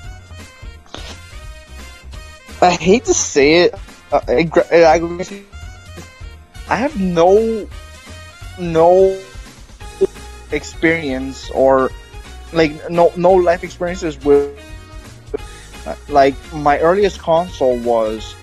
[2.61, 3.76] I hate to say it.
[4.11, 5.48] Uh, it, it.
[6.69, 7.68] I have no,
[8.60, 9.18] no
[10.52, 11.90] experience or
[12.52, 14.60] like no no life experiences with.
[16.07, 18.36] Like my earliest console was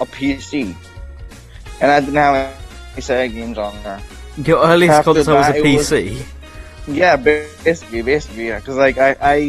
[0.00, 0.74] a PC,
[1.80, 2.34] and I didn't have
[2.94, 4.00] any Sega games on there.
[4.44, 6.24] Your earliest After console was a that, it was- PC.
[6.88, 8.60] Yeah, basically, basically, yeah.
[8.60, 9.40] Because like I, I,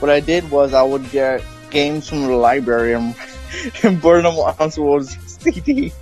[0.00, 3.14] what I did was I would get games from the library and,
[3.82, 5.92] and burn them onto a CD.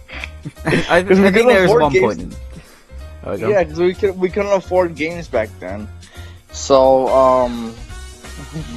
[0.65, 2.17] I, I think couldn't was one games.
[2.17, 2.37] point.
[3.25, 3.35] Oh.
[3.35, 5.87] Yeah, because we could we couldn't afford games back then.
[6.51, 7.73] So um,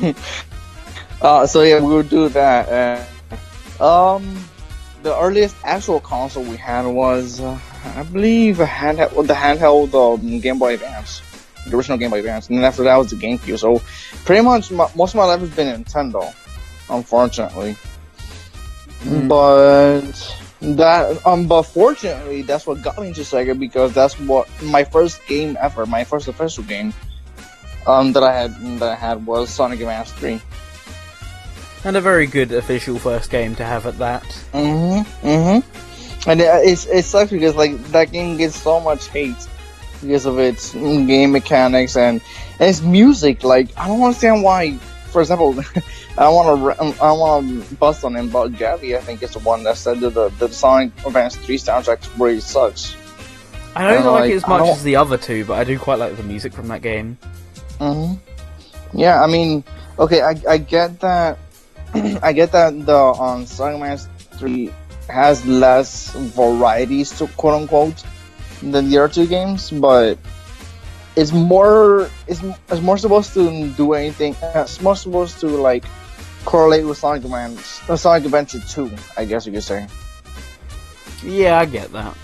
[1.26, 2.70] uh, so yeah, we will do that.
[2.70, 4.46] And, um,
[5.04, 7.60] the earliest actual console we had was, uh,
[7.96, 11.22] I believe, a handheld, the handheld um, Game Boy Advance,
[11.68, 13.60] the original Game Boy Advance, and then after that was the GameCube.
[13.60, 13.82] So
[14.24, 16.34] pretty much my, most of my life has been Nintendo.
[16.90, 17.76] unfortunately.
[19.04, 19.28] Mm.
[19.28, 20.12] But
[20.76, 25.26] that um, but fortunately, that's what got me into Sega because that's what my first
[25.28, 26.94] game ever, my first official game,
[27.88, 30.42] um, that I had that I had was Sonic Advance Three.
[31.86, 34.24] And a very good official first game to have at that.
[34.54, 35.28] Mm-hmm.
[35.28, 36.30] Mm-hmm.
[36.30, 39.36] And it, it's it sucks because like that game gets so much hate
[40.02, 42.22] because of its game mechanics and,
[42.60, 43.44] and its music.
[43.44, 44.78] Like I don't understand why.
[45.12, 45.56] For example,
[46.18, 49.40] I want to I want to bust on him, but Gabby I think is the
[49.40, 52.96] one that said that the the Sonic Advance Three soundtrack really sucks.
[53.76, 55.78] I don't Uh, like like, it as much as the other two, but I do
[55.78, 57.18] quite like the music from that game.
[57.78, 58.14] hmm
[58.94, 59.64] Yeah, I mean,
[60.00, 61.38] okay, I, I get that.
[62.22, 64.08] I get that the um, Sonic Advance
[64.38, 64.72] Three
[65.10, 68.04] has less varieties to quote unquote
[68.62, 70.18] than the other two games, but
[71.16, 74.36] it's more it's, it's more supposed to do anything.
[74.42, 75.86] It's more supposed to like
[76.44, 79.88] correlate with Sonic Advance, uh, Sonic Adventure Two, I guess you could say.
[81.24, 82.16] Yeah, I get that.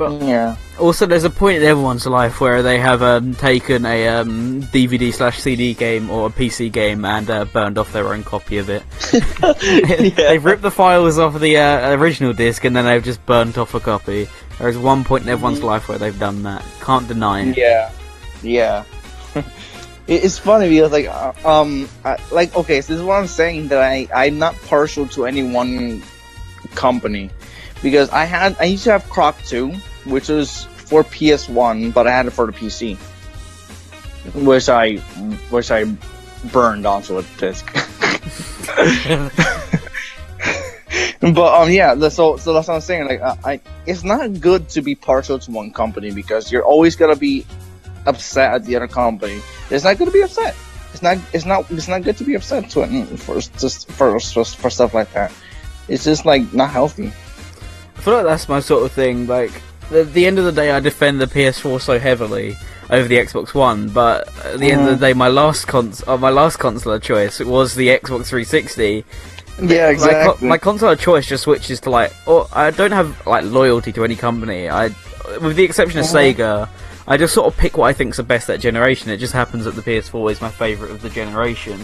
[0.00, 0.56] But Yeah.
[0.78, 5.12] also, there's a point in everyone's life where they have um, taken a um, DVD
[5.12, 8.70] slash CD game or a PC game and uh, burned off their own copy of
[8.70, 8.82] it.
[10.16, 13.74] They've ripped the files off the uh, original disc and then they've just burnt off
[13.74, 14.26] a copy.
[14.58, 16.64] There's one point in everyone's life where they've done that.
[16.80, 17.58] Can't deny it.
[17.58, 17.92] Yeah,
[18.42, 18.84] yeah.
[20.06, 23.68] It's funny because like uh, um I, like okay, so this is what I'm saying
[23.68, 26.02] that I I'm not partial to any one
[26.74, 27.30] company
[27.82, 29.72] because I had I used to have Croc 2,
[30.04, 32.96] which was for PS1, but I had it for the PC,
[34.34, 34.96] which I
[35.50, 35.84] which I
[36.52, 37.66] burned onto a disc.
[41.20, 44.80] but um yeah so so that's what i'm saying like i it's not good to
[44.80, 47.44] be partial to one company because you're always gonna be
[48.06, 49.38] upset at the other company
[49.70, 50.56] it's not to be upset
[50.92, 54.18] it's not it's not it's not good to be upset to it for just for,
[54.18, 55.30] for for stuff like that
[55.88, 57.12] it's just like not healthy
[58.00, 59.26] I feel like that's my sort of thing.
[59.26, 59.52] Like,
[59.92, 62.56] at the end of the day, I defend the PS4 so heavily
[62.90, 66.16] over the Xbox One, but at the end of the day, my last cons- uh,
[66.16, 69.04] my last console of choice was the Xbox 360.
[69.62, 69.96] yeah My,
[70.34, 73.92] co- my console of choice just switches to like, or I don't have like loyalty
[73.92, 74.68] to any company.
[74.68, 74.86] I,
[75.40, 76.68] with the exception of Sega,
[77.06, 79.10] I just sort of pick what I think's the best that generation.
[79.10, 81.80] It just happens that the PS4 is my favorite of the generation.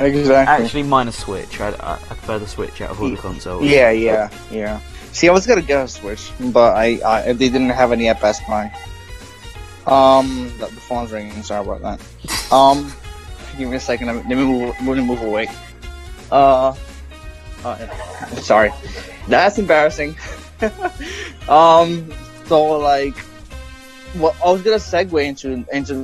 [0.00, 1.60] exactly Actually, minus Switch.
[1.60, 3.64] I, I, I prefer the Switch out of all the consoles.
[3.64, 4.80] yeah yeah yeah
[5.14, 8.20] see i was gonna get a switch but i, I they didn't have any at
[8.20, 8.70] best buy.
[9.86, 12.00] Um the, the phone's ringing sorry about that.
[12.52, 12.92] Um
[13.56, 15.48] give me a second let me, let me move let me move away.
[16.30, 16.74] Uh,
[17.64, 17.86] uh
[18.36, 18.70] sorry.
[19.28, 20.16] That's embarrassing.
[21.48, 22.12] Um
[22.46, 23.14] so like
[24.16, 25.94] well i was gonna segue into into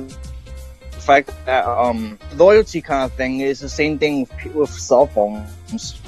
[0.91, 5.07] the fact that um loyalty kind of thing is the same thing with, with cell
[5.07, 5.99] phones.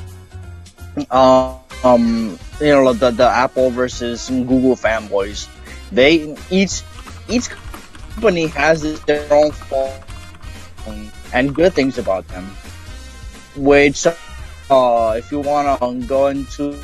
[1.10, 5.48] Um, um, you know the the Apple versus Google fanboys.
[5.92, 6.82] They each
[7.28, 12.46] each company has their own phone and good things about them.
[13.56, 15.78] Which, uh, if you wanna
[16.08, 16.78] go into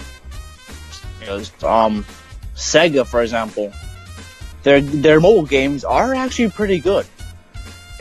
[1.64, 2.06] um,
[2.56, 3.72] Sega, for example,
[4.64, 7.06] their their mobile games are actually pretty good.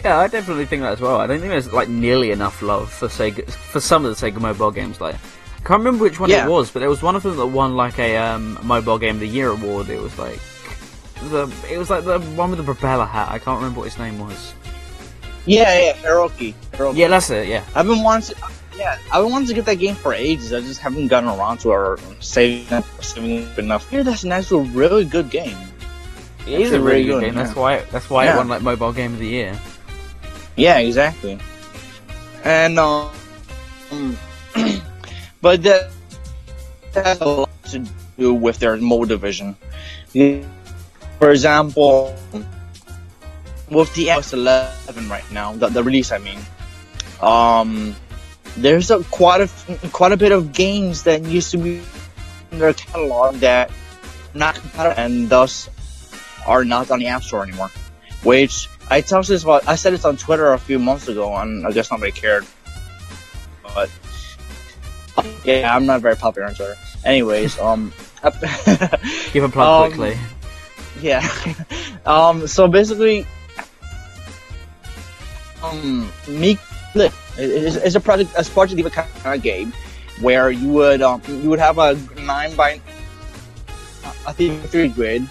[0.04, 1.20] Yeah, I definitely think that as well.
[1.20, 4.40] I don't think there's like nearly enough love for Sega for some of the Sega
[4.40, 5.00] mobile games.
[5.00, 5.16] Like,
[5.64, 6.46] can't remember which one Yeah.
[6.46, 9.16] it was, but there was one of them that won like a um, mobile game
[9.16, 9.88] of the year award.
[9.88, 10.38] It was like
[11.30, 13.28] the it was like the one with the propeller hat.
[13.30, 14.54] I can't remember what his name was.
[15.46, 16.54] Yeah, yeah, Hiroki.
[16.72, 16.96] Hiroki.
[16.96, 17.48] Yeah, that's it.
[17.48, 18.42] Yeah, I've been wanting to,
[18.76, 20.52] yeah, I've been wanting to get that game for ages.
[20.52, 23.88] I just haven't gotten around to it or saving up, saving up enough.
[23.90, 25.56] Yeah, that's an actual really good game.
[26.46, 27.34] it is a really really good game.
[27.34, 27.60] That's yeah.
[27.60, 29.58] why that's why it won like mobile game of the year.
[30.56, 31.38] Yeah, exactly.
[32.44, 33.10] And um,
[35.40, 35.90] but that
[36.94, 37.84] has a lot to
[38.18, 39.56] do with their mobile division.
[41.18, 42.14] For example,
[43.70, 46.38] with the iOS 11 right now, the, the release, I mean,
[47.20, 47.94] um,
[48.56, 49.48] there's a quite a
[49.90, 51.82] quite a bit of games that used to be
[52.50, 53.70] in their catalog that
[54.34, 55.68] not compatible and thus
[56.46, 57.70] are not on the App Store anymore.
[58.22, 59.68] Which I talked this about.
[59.68, 62.46] I said this on Twitter a few months ago, and I guess nobody cared.
[63.62, 63.90] But
[65.44, 66.76] yeah, I'm not very popular on Twitter.
[67.04, 67.92] Anyways, um,
[69.32, 70.18] Give a plug Um, quickly.
[71.00, 71.26] yeah.
[72.06, 72.46] um.
[72.46, 73.26] So basically,
[75.62, 76.58] um, Meek
[77.38, 79.72] is, is a project, a Sparta Diva kind of game
[80.20, 82.80] where you would um you would have a nine by
[84.26, 85.22] I think three grid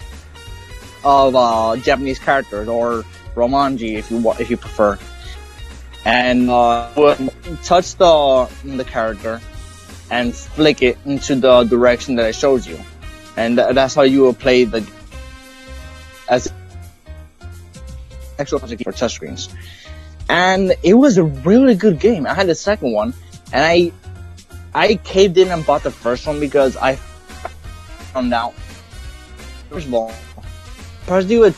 [1.03, 3.03] of uh Japanese characters or
[3.35, 4.97] Romanji if you if you prefer,
[6.05, 7.17] and uh, would
[7.63, 9.41] touch the the character
[10.09, 12.79] and flick it into the direction that I shows you,
[13.35, 14.87] and tha- that's how you will play the
[16.29, 16.51] as
[18.39, 19.49] actual for touchscreens.
[20.29, 22.27] And it was a really good game.
[22.27, 23.13] I had the second one,
[23.53, 23.91] and I
[24.73, 26.95] I caved in and bought the first one because I
[28.13, 28.53] found out.
[29.69, 30.13] First of all,
[31.07, 31.55] Parasite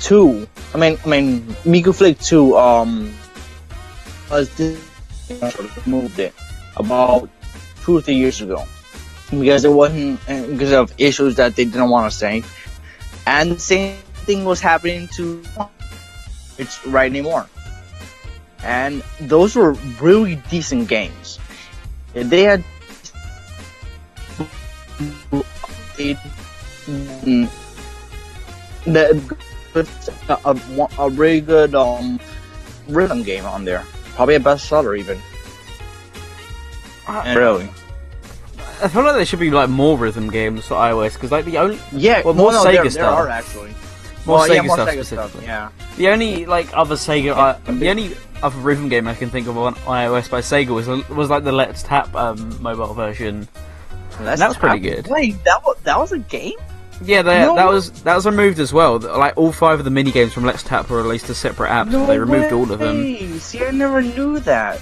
[0.00, 0.46] two.
[0.74, 2.56] I mean, I mean, Miku Flick two.
[2.56, 3.14] Um,
[4.30, 4.78] was this
[5.86, 6.34] moved it
[6.76, 7.28] about
[7.86, 8.66] two or three years ago
[9.30, 12.42] because it wasn't uh, because of issues that they didn't want to say,
[13.26, 13.96] and the same
[14.26, 15.40] thing was happening to
[16.58, 17.46] it's right anymore.
[18.64, 19.72] And those were
[20.02, 21.38] really decent games.
[22.12, 22.64] They had
[28.86, 29.20] the
[29.74, 29.86] a,
[30.44, 32.18] a, a really good um
[32.88, 33.84] rhythm game on there.
[34.16, 35.20] Probably a bestseller even.
[37.08, 37.68] Really?
[38.82, 41.58] I feel like there should be like more rhythm games for iOS because like the
[41.58, 42.22] only Yeah.
[42.22, 43.70] Well, more no, Sega there, there are actually.
[44.26, 45.30] more well, Sega yeah, more stuff Sega specifically.
[45.30, 45.42] stuff.
[45.44, 45.68] Yeah.
[45.96, 49.56] The only like other Sega, uh, the only other rhythm game I can think of
[49.56, 53.48] on iOS by Sega was was like the Let's Tap um, mobile version.
[54.20, 55.06] That's That was pretty good.
[55.08, 56.54] Wait, that was that was a game?
[57.02, 57.74] Yeah, they, No that way.
[57.74, 58.98] was that was removed as well.
[58.98, 61.92] Like all five of the mini games from Let's Tap were released as separate apps.
[61.92, 63.38] but they removed all of them.
[63.38, 64.80] See, I never knew that.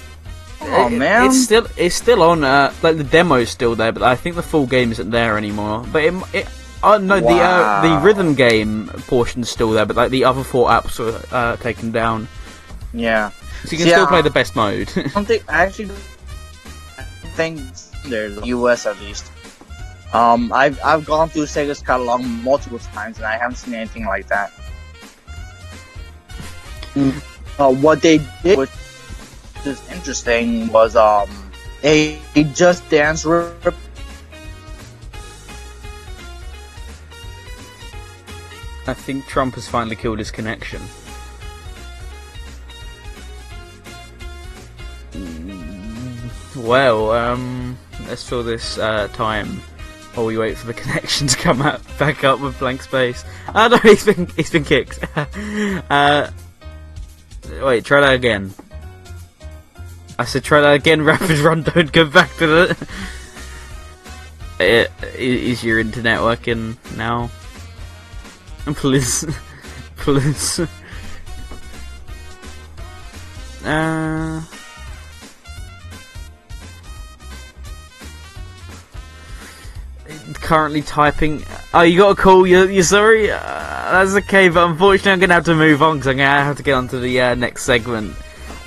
[0.67, 1.27] Oh It- man.
[1.27, 2.43] it's still it's still on.
[2.43, 5.85] Uh, like the demo's still there, but I think the full game isn't there anymore.
[5.91, 6.47] But it, it
[6.83, 10.69] oh no, the uh, the rhythm game portion's still there, but like the other four
[10.69, 12.27] apps were uh, taken down.
[12.93, 13.31] yeah.
[13.63, 13.93] So you can Yeah.
[13.95, 14.89] still play the best mode.
[14.95, 15.89] I don't think I actually
[17.35, 17.59] think
[18.05, 19.31] there's the US at least.
[20.13, 24.27] Um, I've I've gone through Sega's catalog multiple times and I haven't seen anything like
[24.27, 24.51] that.
[27.59, 28.69] Uh, what they did,
[29.65, 31.29] is interesting, was um
[31.83, 32.19] a,
[32.53, 33.73] Just Dance rip.
[38.87, 40.81] I think Trump has finally killed his connection.
[46.55, 47.77] Well, um,
[48.07, 49.61] let's fill this uh, time
[50.13, 53.23] while we wait for the connection to come out back up with blank space.
[53.53, 54.99] Oh no, he's been he's been kicked.
[55.89, 56.29] uh,
[57.61, 58.53] wait, try that again.
[60.17, 61.01] I said try that again.
[61.03, 61.63] Rapid run.
[61.63, 62.87] Don't go back to the.
[64.59, 64.85] Uh,
[65.17, 67.29] Is your internet working now?
[68.65, 69.25] Please,
[69.97, 70.59] please.
[73.63, 74.41] Uh,
[80.35, 81.43] currently typing.
[81.73, 82.47] Oh, you got a call.
[82.47, 83.29] You're, you're sorry.
[83.29, 86.57] Uh, that's okay, but unfortunately, I'm gonna have to move on because I'm gonna have
[86.57, 88.15] to get on to the uh, next segment.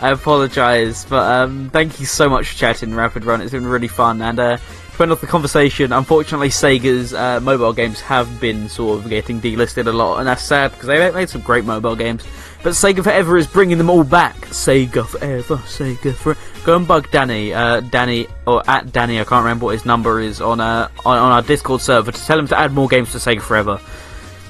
[0.00, 3.40] I apologise, but um, thank you so much for chatting, Rapid Run.
[3.40, 4.58] It's been really fun, and uh,
[4.96, 9.40] to end off the conversation, unfortunately, Sega's uh, mobile games have been sort of getting
[9.40, 12.24] delisted a lot, and that's sad because they made some great mobile games.
[12.62, 14.36] But Sega Forever is bringing them all back.
[14.46, 16.40] Sega Forever, Sega Forever.
[16.64, 19.20] Go and bug Danny, uh, Danny or at Danny.
[19.20, 22.24] I can't remember what his number is on uh, on, on our Discord server to
[22.24, 23.80] tell him to add more games to Sega Forever.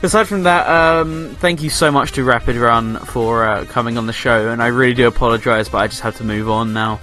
[0.00, 4.06] Aside from that, um, thank you so much to Rapid Run for uh, coming on
[4.06, 7.00] the show, and I really do apologise, but I just have to move on now.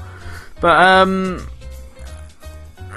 [0.62, 1.46] But um,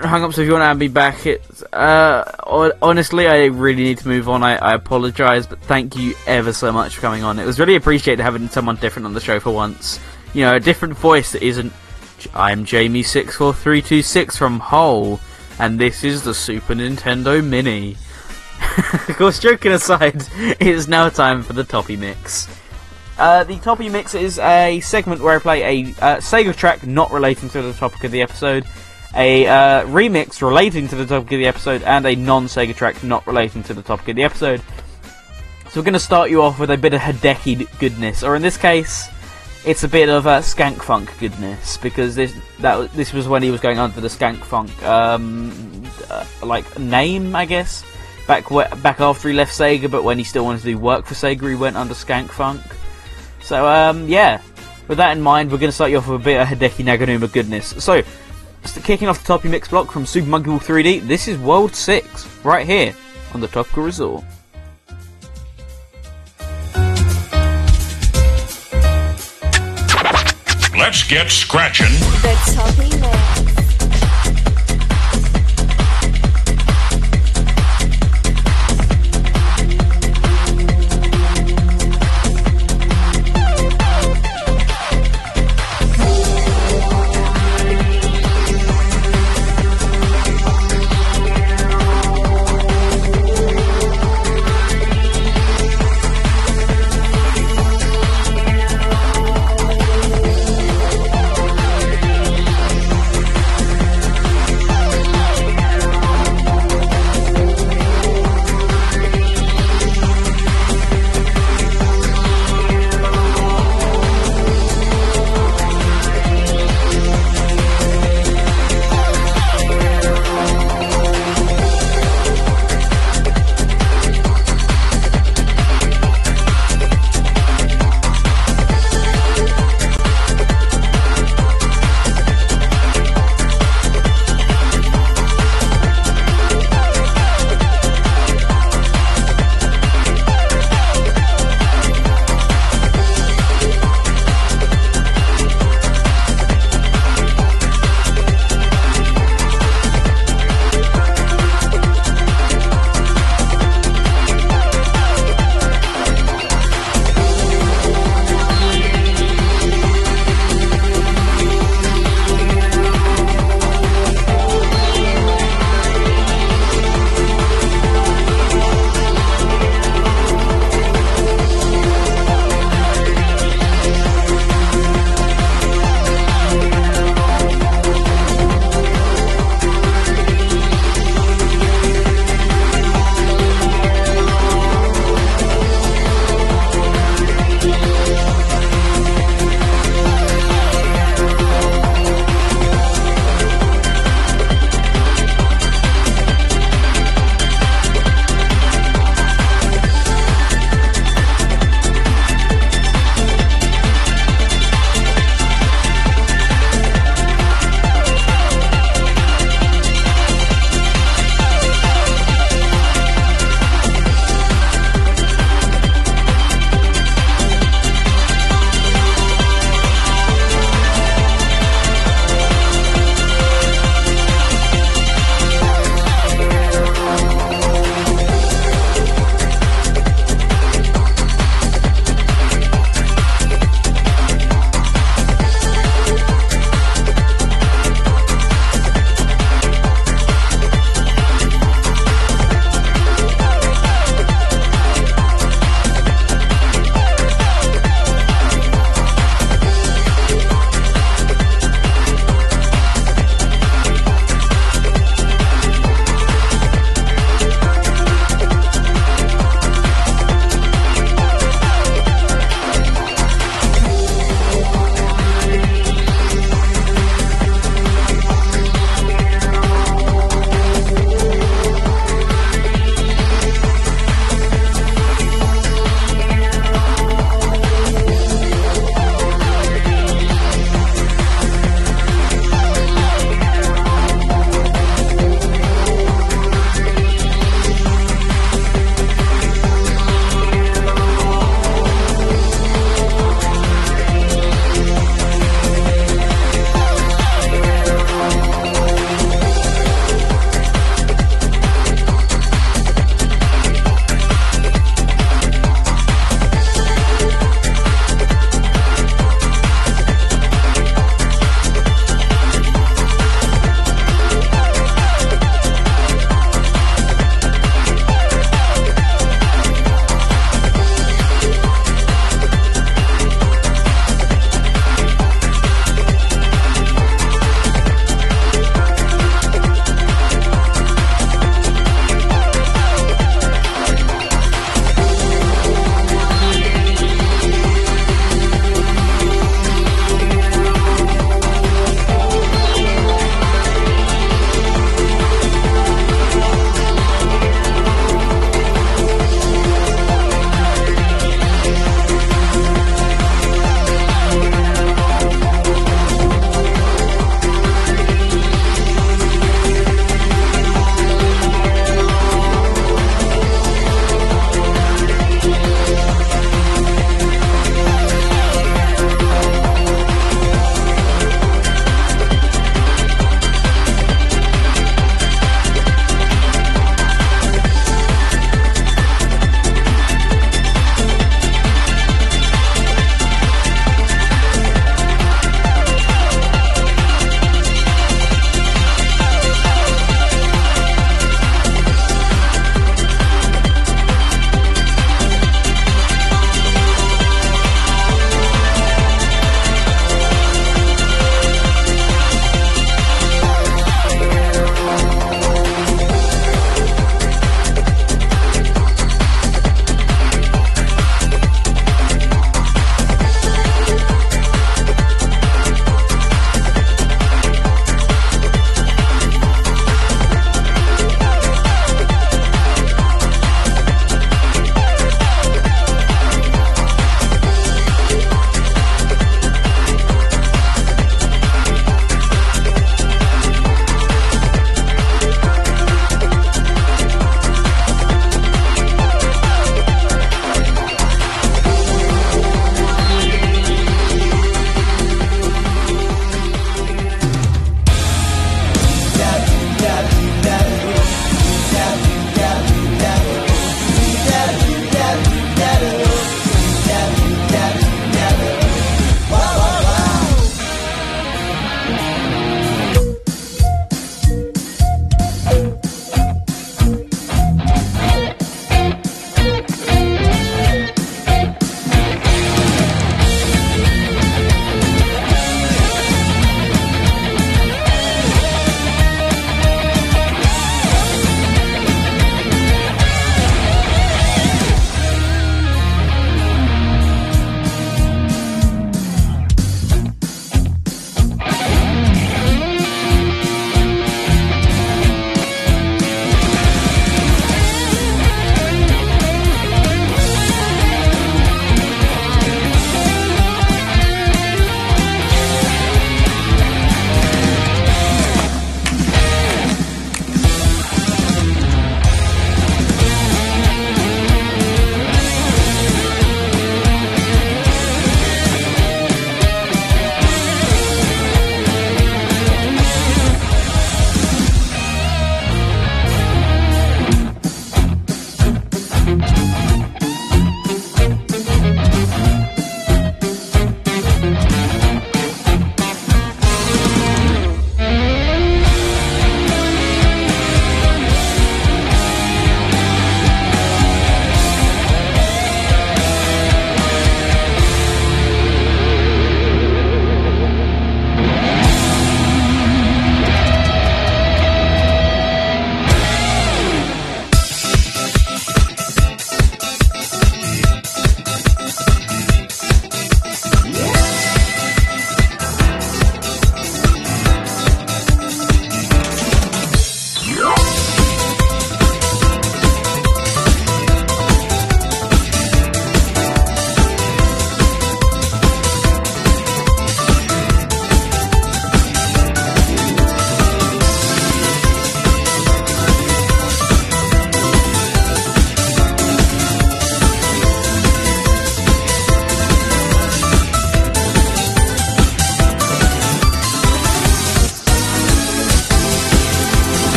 [0.00, 0.32] hang up.
[0.32, 4.28] So if you want to me back, it's uh, honestly, I really need to move
[4.28, 4.44] on.
[4.44, 7.40] I, I apologise, but thank you ever so much for coming on.
[7.40, 9.98] It was really appreciated having someone different on the show for once.
[10.32, 11.72] You know, a different voice that isn't.
[12.34, 15.18] I'm Jamie six four three two six from Hull,
[15.58, 17.96] and this is the Super Nintendo Mini.
[19.08, 22.48] of course, joking aside, it is now time for the Toppy Mix.
[23.18, 27.10] Uh, the Toppy Mix is a segment where I play a uh, Sega track not
[27.10, 28.64] relating to the topic of the episode,
[29.14, 33.26] a uh, remix relating to the topic of the episode, and a non-Sega track not
[33.26, 34.62] relating to the topic of the episode.
[35.70, 38.42] So we're going to start you off with a bit of Hideki goodness, or in
[38.42, 39.08] this case,
[39.66, 43.50] it's a bit of uh, Skank Funk goodness because this that this was when he
[43.50, 47.84] was going under the Skank Funk um, uh, like name, I guess.
[48.28, 51.06] Back wh- back after he left Sega, but when he still wanted to do work
[51.06, 52.60] for Sega, he went under Skank Funk.
[53.42, 54.40] So um, yeah,
[54.86, 56.84] with that in mind, we're going to start you off with a bit of Hideki
[56.84, 57.74] Naganuma goodness.
[57.82, 58.02] So,
[58.64, 61.74] st- kicking off the Toppy Mix block from Super Monkey Ball 3D, this is World
[61.74, 62.94] 6, right here
[63.34, 64.24] on the Topical Resort.
[70.76, 71.86] Let's get scratching.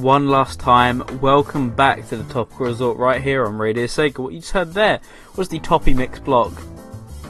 [0.00, 4.18] One last time, welcome back to the Topical Resort right here on Radio Sega.
[4.18, 5.00] What you just heard there
[5.36, 6.52] was the Toppy Mix block.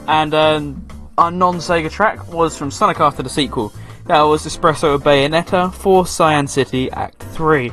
[0.07, 0.87] And um,
[1.17, 3.73] our non Sega track was from Sonic After the sequel.
[4.05, 7.71] That was Espresso Bayonetta for Cyan City Act 3.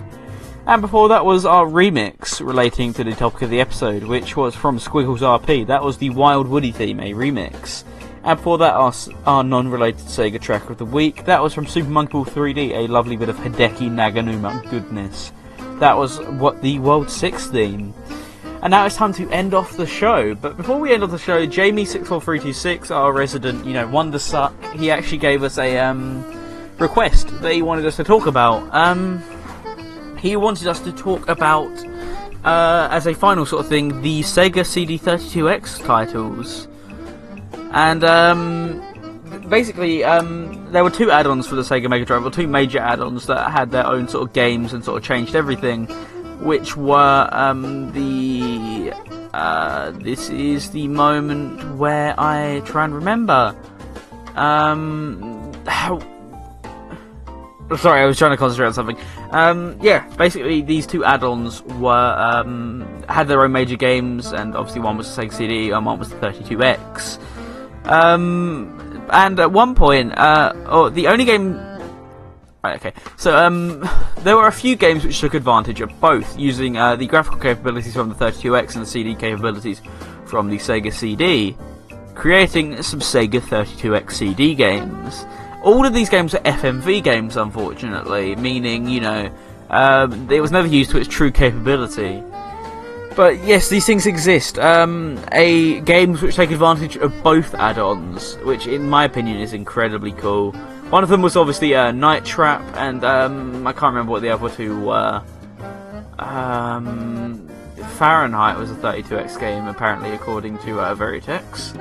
[0.66, 4.54] And before that was our remix relating to the topic of the episode, which was
[4.54, 5.66] from Squiggles RP.
[5.66, 7.84] That was the Wild Woody theme, a remix.
[8.28, 8.92] And before that, our,
[9.24, 11.24] our non-related Sega track of the week.
[11.24, 15.32] That was from Super Monkey Ball 3D, a lovely bit of Hideki Naganuma goodness.
[15.78, 17.94] That was what the World 6 theme.
[18.60, 20.34] And now it's time to end off the show.
[20.34, 24.90] But before we end off the show, Jamie64326, our resident, you know, Wonder Suck, he
[24.90, 26.22] actually gave us a um,
[26.76, 28.68] request that he wanted us to talk about.
[28.74, 29.22] Um,
[30.18, 31.72] he wanted us to talk about,
[32.44, 36.68] uh, as a final sort of thing, the Sega CD32X titles.
[37.72, 38.82] And um,
[39.48, 43.26] basically, um, there were two add-ons for the Sega Mega Drive, or two major add-ons
[43.26, 45.86] that had their own sort of games and sort of changed everything,
[46.40, 48.92] which were um, the.
[49.34, 53.54] Uh, this is the moment where I try and remember.
[54.34, 56.00] Um, how.
[57.76, 58.98] Sorry, I was trying to concentrate on something.
[59.30, 64.80] Um, yeah, basically these two add-ons were um, had their own major games, and obviously
[64.80, 67.18] one was the Sega CD and one was the 32X.
[67.88, 71.54] Um, and at one point, uh, oh, the only game.
[72.62, 72.92] Right, okay.
[73.16, 73.88] So, um,
[74.18, 77.94] there were a few games which took advantage of both, using uh, the graphical capabilities
[77.94, 79.80] from the 32X and the CD capabilities
[80.26, 81.56] from the Sega CD,
[82.14, 85.24] creating some Sega 32X CD games.
[85.62, 89.30] All of these games are FMV games, unfortunately, meaning, you know,
[89.70, 92.22] um, it was never used to its true capability.
[93.18, 94.60] But yes, these things exist.
[94.60, 100.12] Um, a games which take advantage of both add-ons, which in my opinion is incredibly
[100.12, 100.52] cool.
[100.90, 104.30] One of them was obviously uh, Night Trap, and um, I can't remember what the
[104.30, 105.20] other two were.
[106.20, 107.48] Um,
[107.96, 111.76] Fahrenheit was a 32x game, apparently, according to uh, Veritex.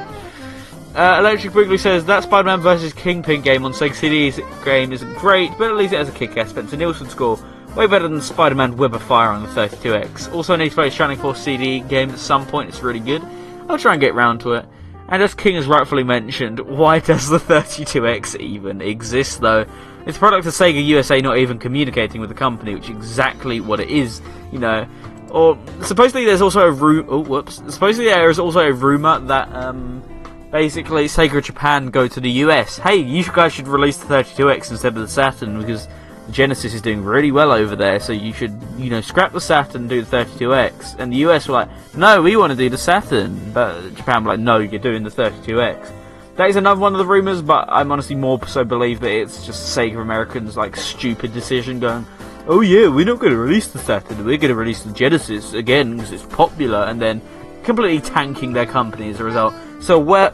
[0.95, 2.93] Uh, Electric Boogaloo says that Spider-Man vs.
[2.93, 6.49] Kingpin game on Sega CD's game isn't great, but at least it has a kick-ass
[6.49, 7.37] Spencer Nilsen score.
[7.77, 10.33] Way better than Spider-Man Web of Fire on the 32X.
[10.33, 12.69] Also, need to play Shining Force CD game at some point.
[12.69, 13.21] It's really good.
[13.69, 14.65] I'll try and get round to it.
[15.09, 19.63] And as King has rightfully mentioned, why does the 32X even exist though?
[20.07, 23.59] It's a product of Sega USA not even communicating with the company, which is exactly
[23.59, 24.87] what it is, you know.
[25.29, 27.61] Or supposedly there's also a ru- oh whoops.
[27.69, 30.01] Supposedly there is also a rumor that um
[30.49, 32.79] basically Sega Japan go to the US.
[32.79, 35.87] Hey, you guys should release the 32X instead of the Saturn because
[36.31, 37.99] Genesis is doing really well over there.
[37.99, 40.99] So you should, you know, scrap the Saturn and do the 32X.
[40.99, 44.31] And the US were like, no, we want to do the Saturn, but Japan were
[44.31, 45.91] like, no, you're doing the 32X.
[46.37, 49.43] That is another one of the rumors, but I'm honestly more so believe that it's
[49.43, 52.05] just Sega Americans like stupid decision going.
[52.47, 54.23] Oh yeah, we're not going to release the Saturn.
[54.23, 57.21] We're going to release the Genesis again because it's popular, and then
[57.63, 59.55] completely tanking their company as a result.
[59.81, 60.31] So well,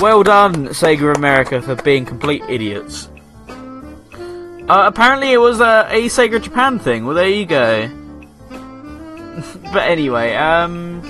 [0.00, 3.10] well done, Sega America, for being complete idiots.
[4.70, 7.04] Uh, apparently, it was a, a Sega Japan thing.
[7.04, 7.88] Well, there you go.
[9.72, 11.02] but anyway, um,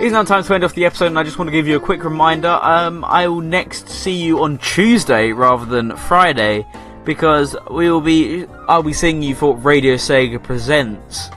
[0.00, 1.76] it's now time to end off the episode, and I just want to give you
[1.76, 2.58] a quick reminder.
[2.62, 6.66] Um, I will next see you on Tuesday rather than Friday
[7.04, 8.46] because we will be.
[8.66, 11.28] I'll be seeing you for Radio Sega Presents.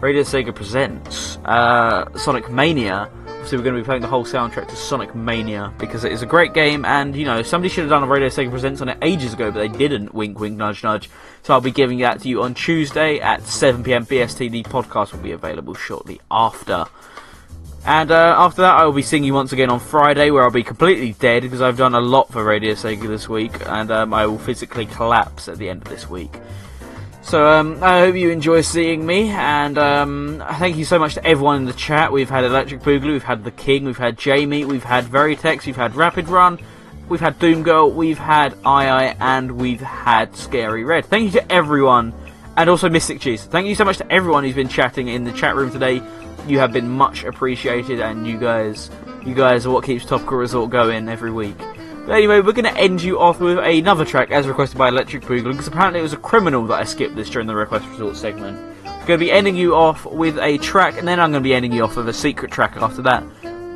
[0.00, 3.10] Radio Sega Presents uh, Sonic Mania.
[3.44, 6.22] So we're going to be playing the whole soundtrack to Sonic Mania because it is
[6.22, 8.88] a great game, and you know somebody should have done a Radio Sega Presents on
[8.88, 10.14] it ages ago, but they didn't.
[10.14, 11.10] Wink, wink, nudge, nudge.
[11.42, 14.06] So I'll be giving that to you on Tuesday at 7 p.m.
[14.06, 14.50] BST.
[14.50, 16.84] The podcast will be available shortly after.
[17.86, 20.50] And uh, after that, I will be seeing you once again on Friday, where I'll
[20.50, 24.12] be completely dead because I've done a lot for Radio Sega this week, and um,
[24.12, 26.32] I will physically collapse at the end of this week.
[27.30, 31.24] So um, I hope you enjoy seeing me, and um, thank you so much to
[31.24, 32.10] everyone in the chat.
[32.10, 35.76] We've had Electric Boogaloo, we've had The King, we've had Jamie, we've had Veritex, we've
[35.76, 36.58] had Rapid Run,
[37.08, 41.04] we've had Doom Girl, we've had II, and we've had Scary Red.
[41.04, 42.12] Thank you to everyone,
[42.56, 43.44] and also Mystic Cheese.
[43.44, 46.02] Thank you so much to everyone who's been chatting in the chat room today.
[46.48, 48.90] You have been much appreciated, and you guys,
[49.24, 51.54] you guys are what keeps Topical Resort going every week.
[52.10, 55.22] But anyway, we're going to end you off with another track as requested by Electric
[55.22, 58.16] Boogaloo, because apparently it was a criminal that I skipped this during the Request Resort
[58.16, 58.58] segment.
[58.84, 61.48] I'm going to be ending you off with a track, and then I'm going to
[61.48, 63.22] be ending you off with a secret track after that.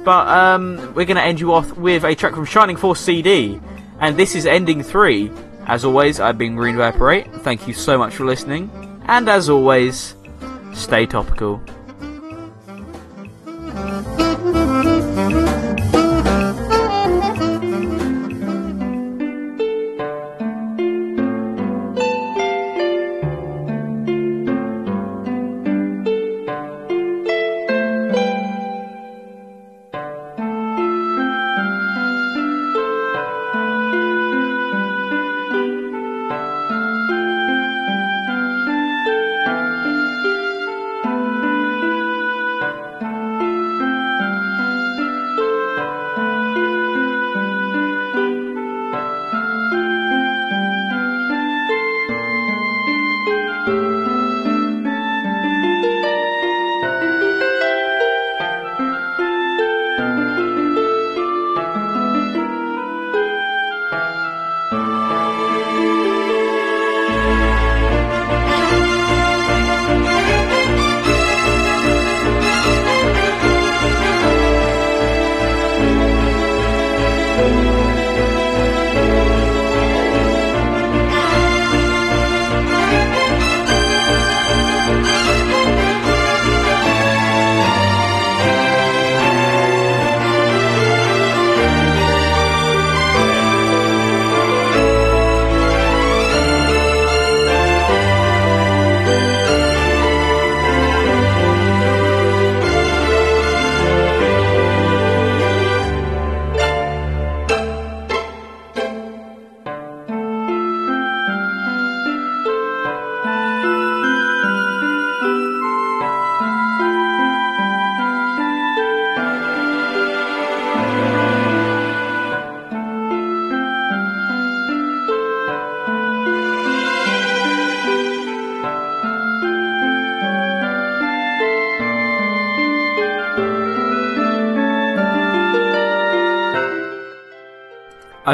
[0.05, 3.61] But um, we're going to end you off with a track from Shining Force CD,
[4.01, 5.31] and this is ending three.
[5.69, 7.33] As always, I've been Green 8.
[7.43, 8.69] Thank you so much for listening,
[9.07, 10.17] and as always,
[10.73, 11.63] stay topical.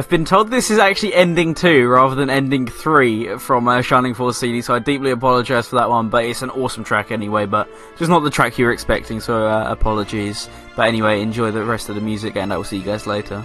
[0.01, 4.15] I've been told this is actually ending two rather than ending three from uh, Shining
[4.15, 6.09] Force CD, so I deeply apologise for that one.
[6.09, 7.69] But it's an awesome track anyway, but
[7.99, 10.49] just not the track you were expecting, so uh, apologies.
[10.75, 13.45] But anyway, enjoy the rest of the music, and I will see you guys later.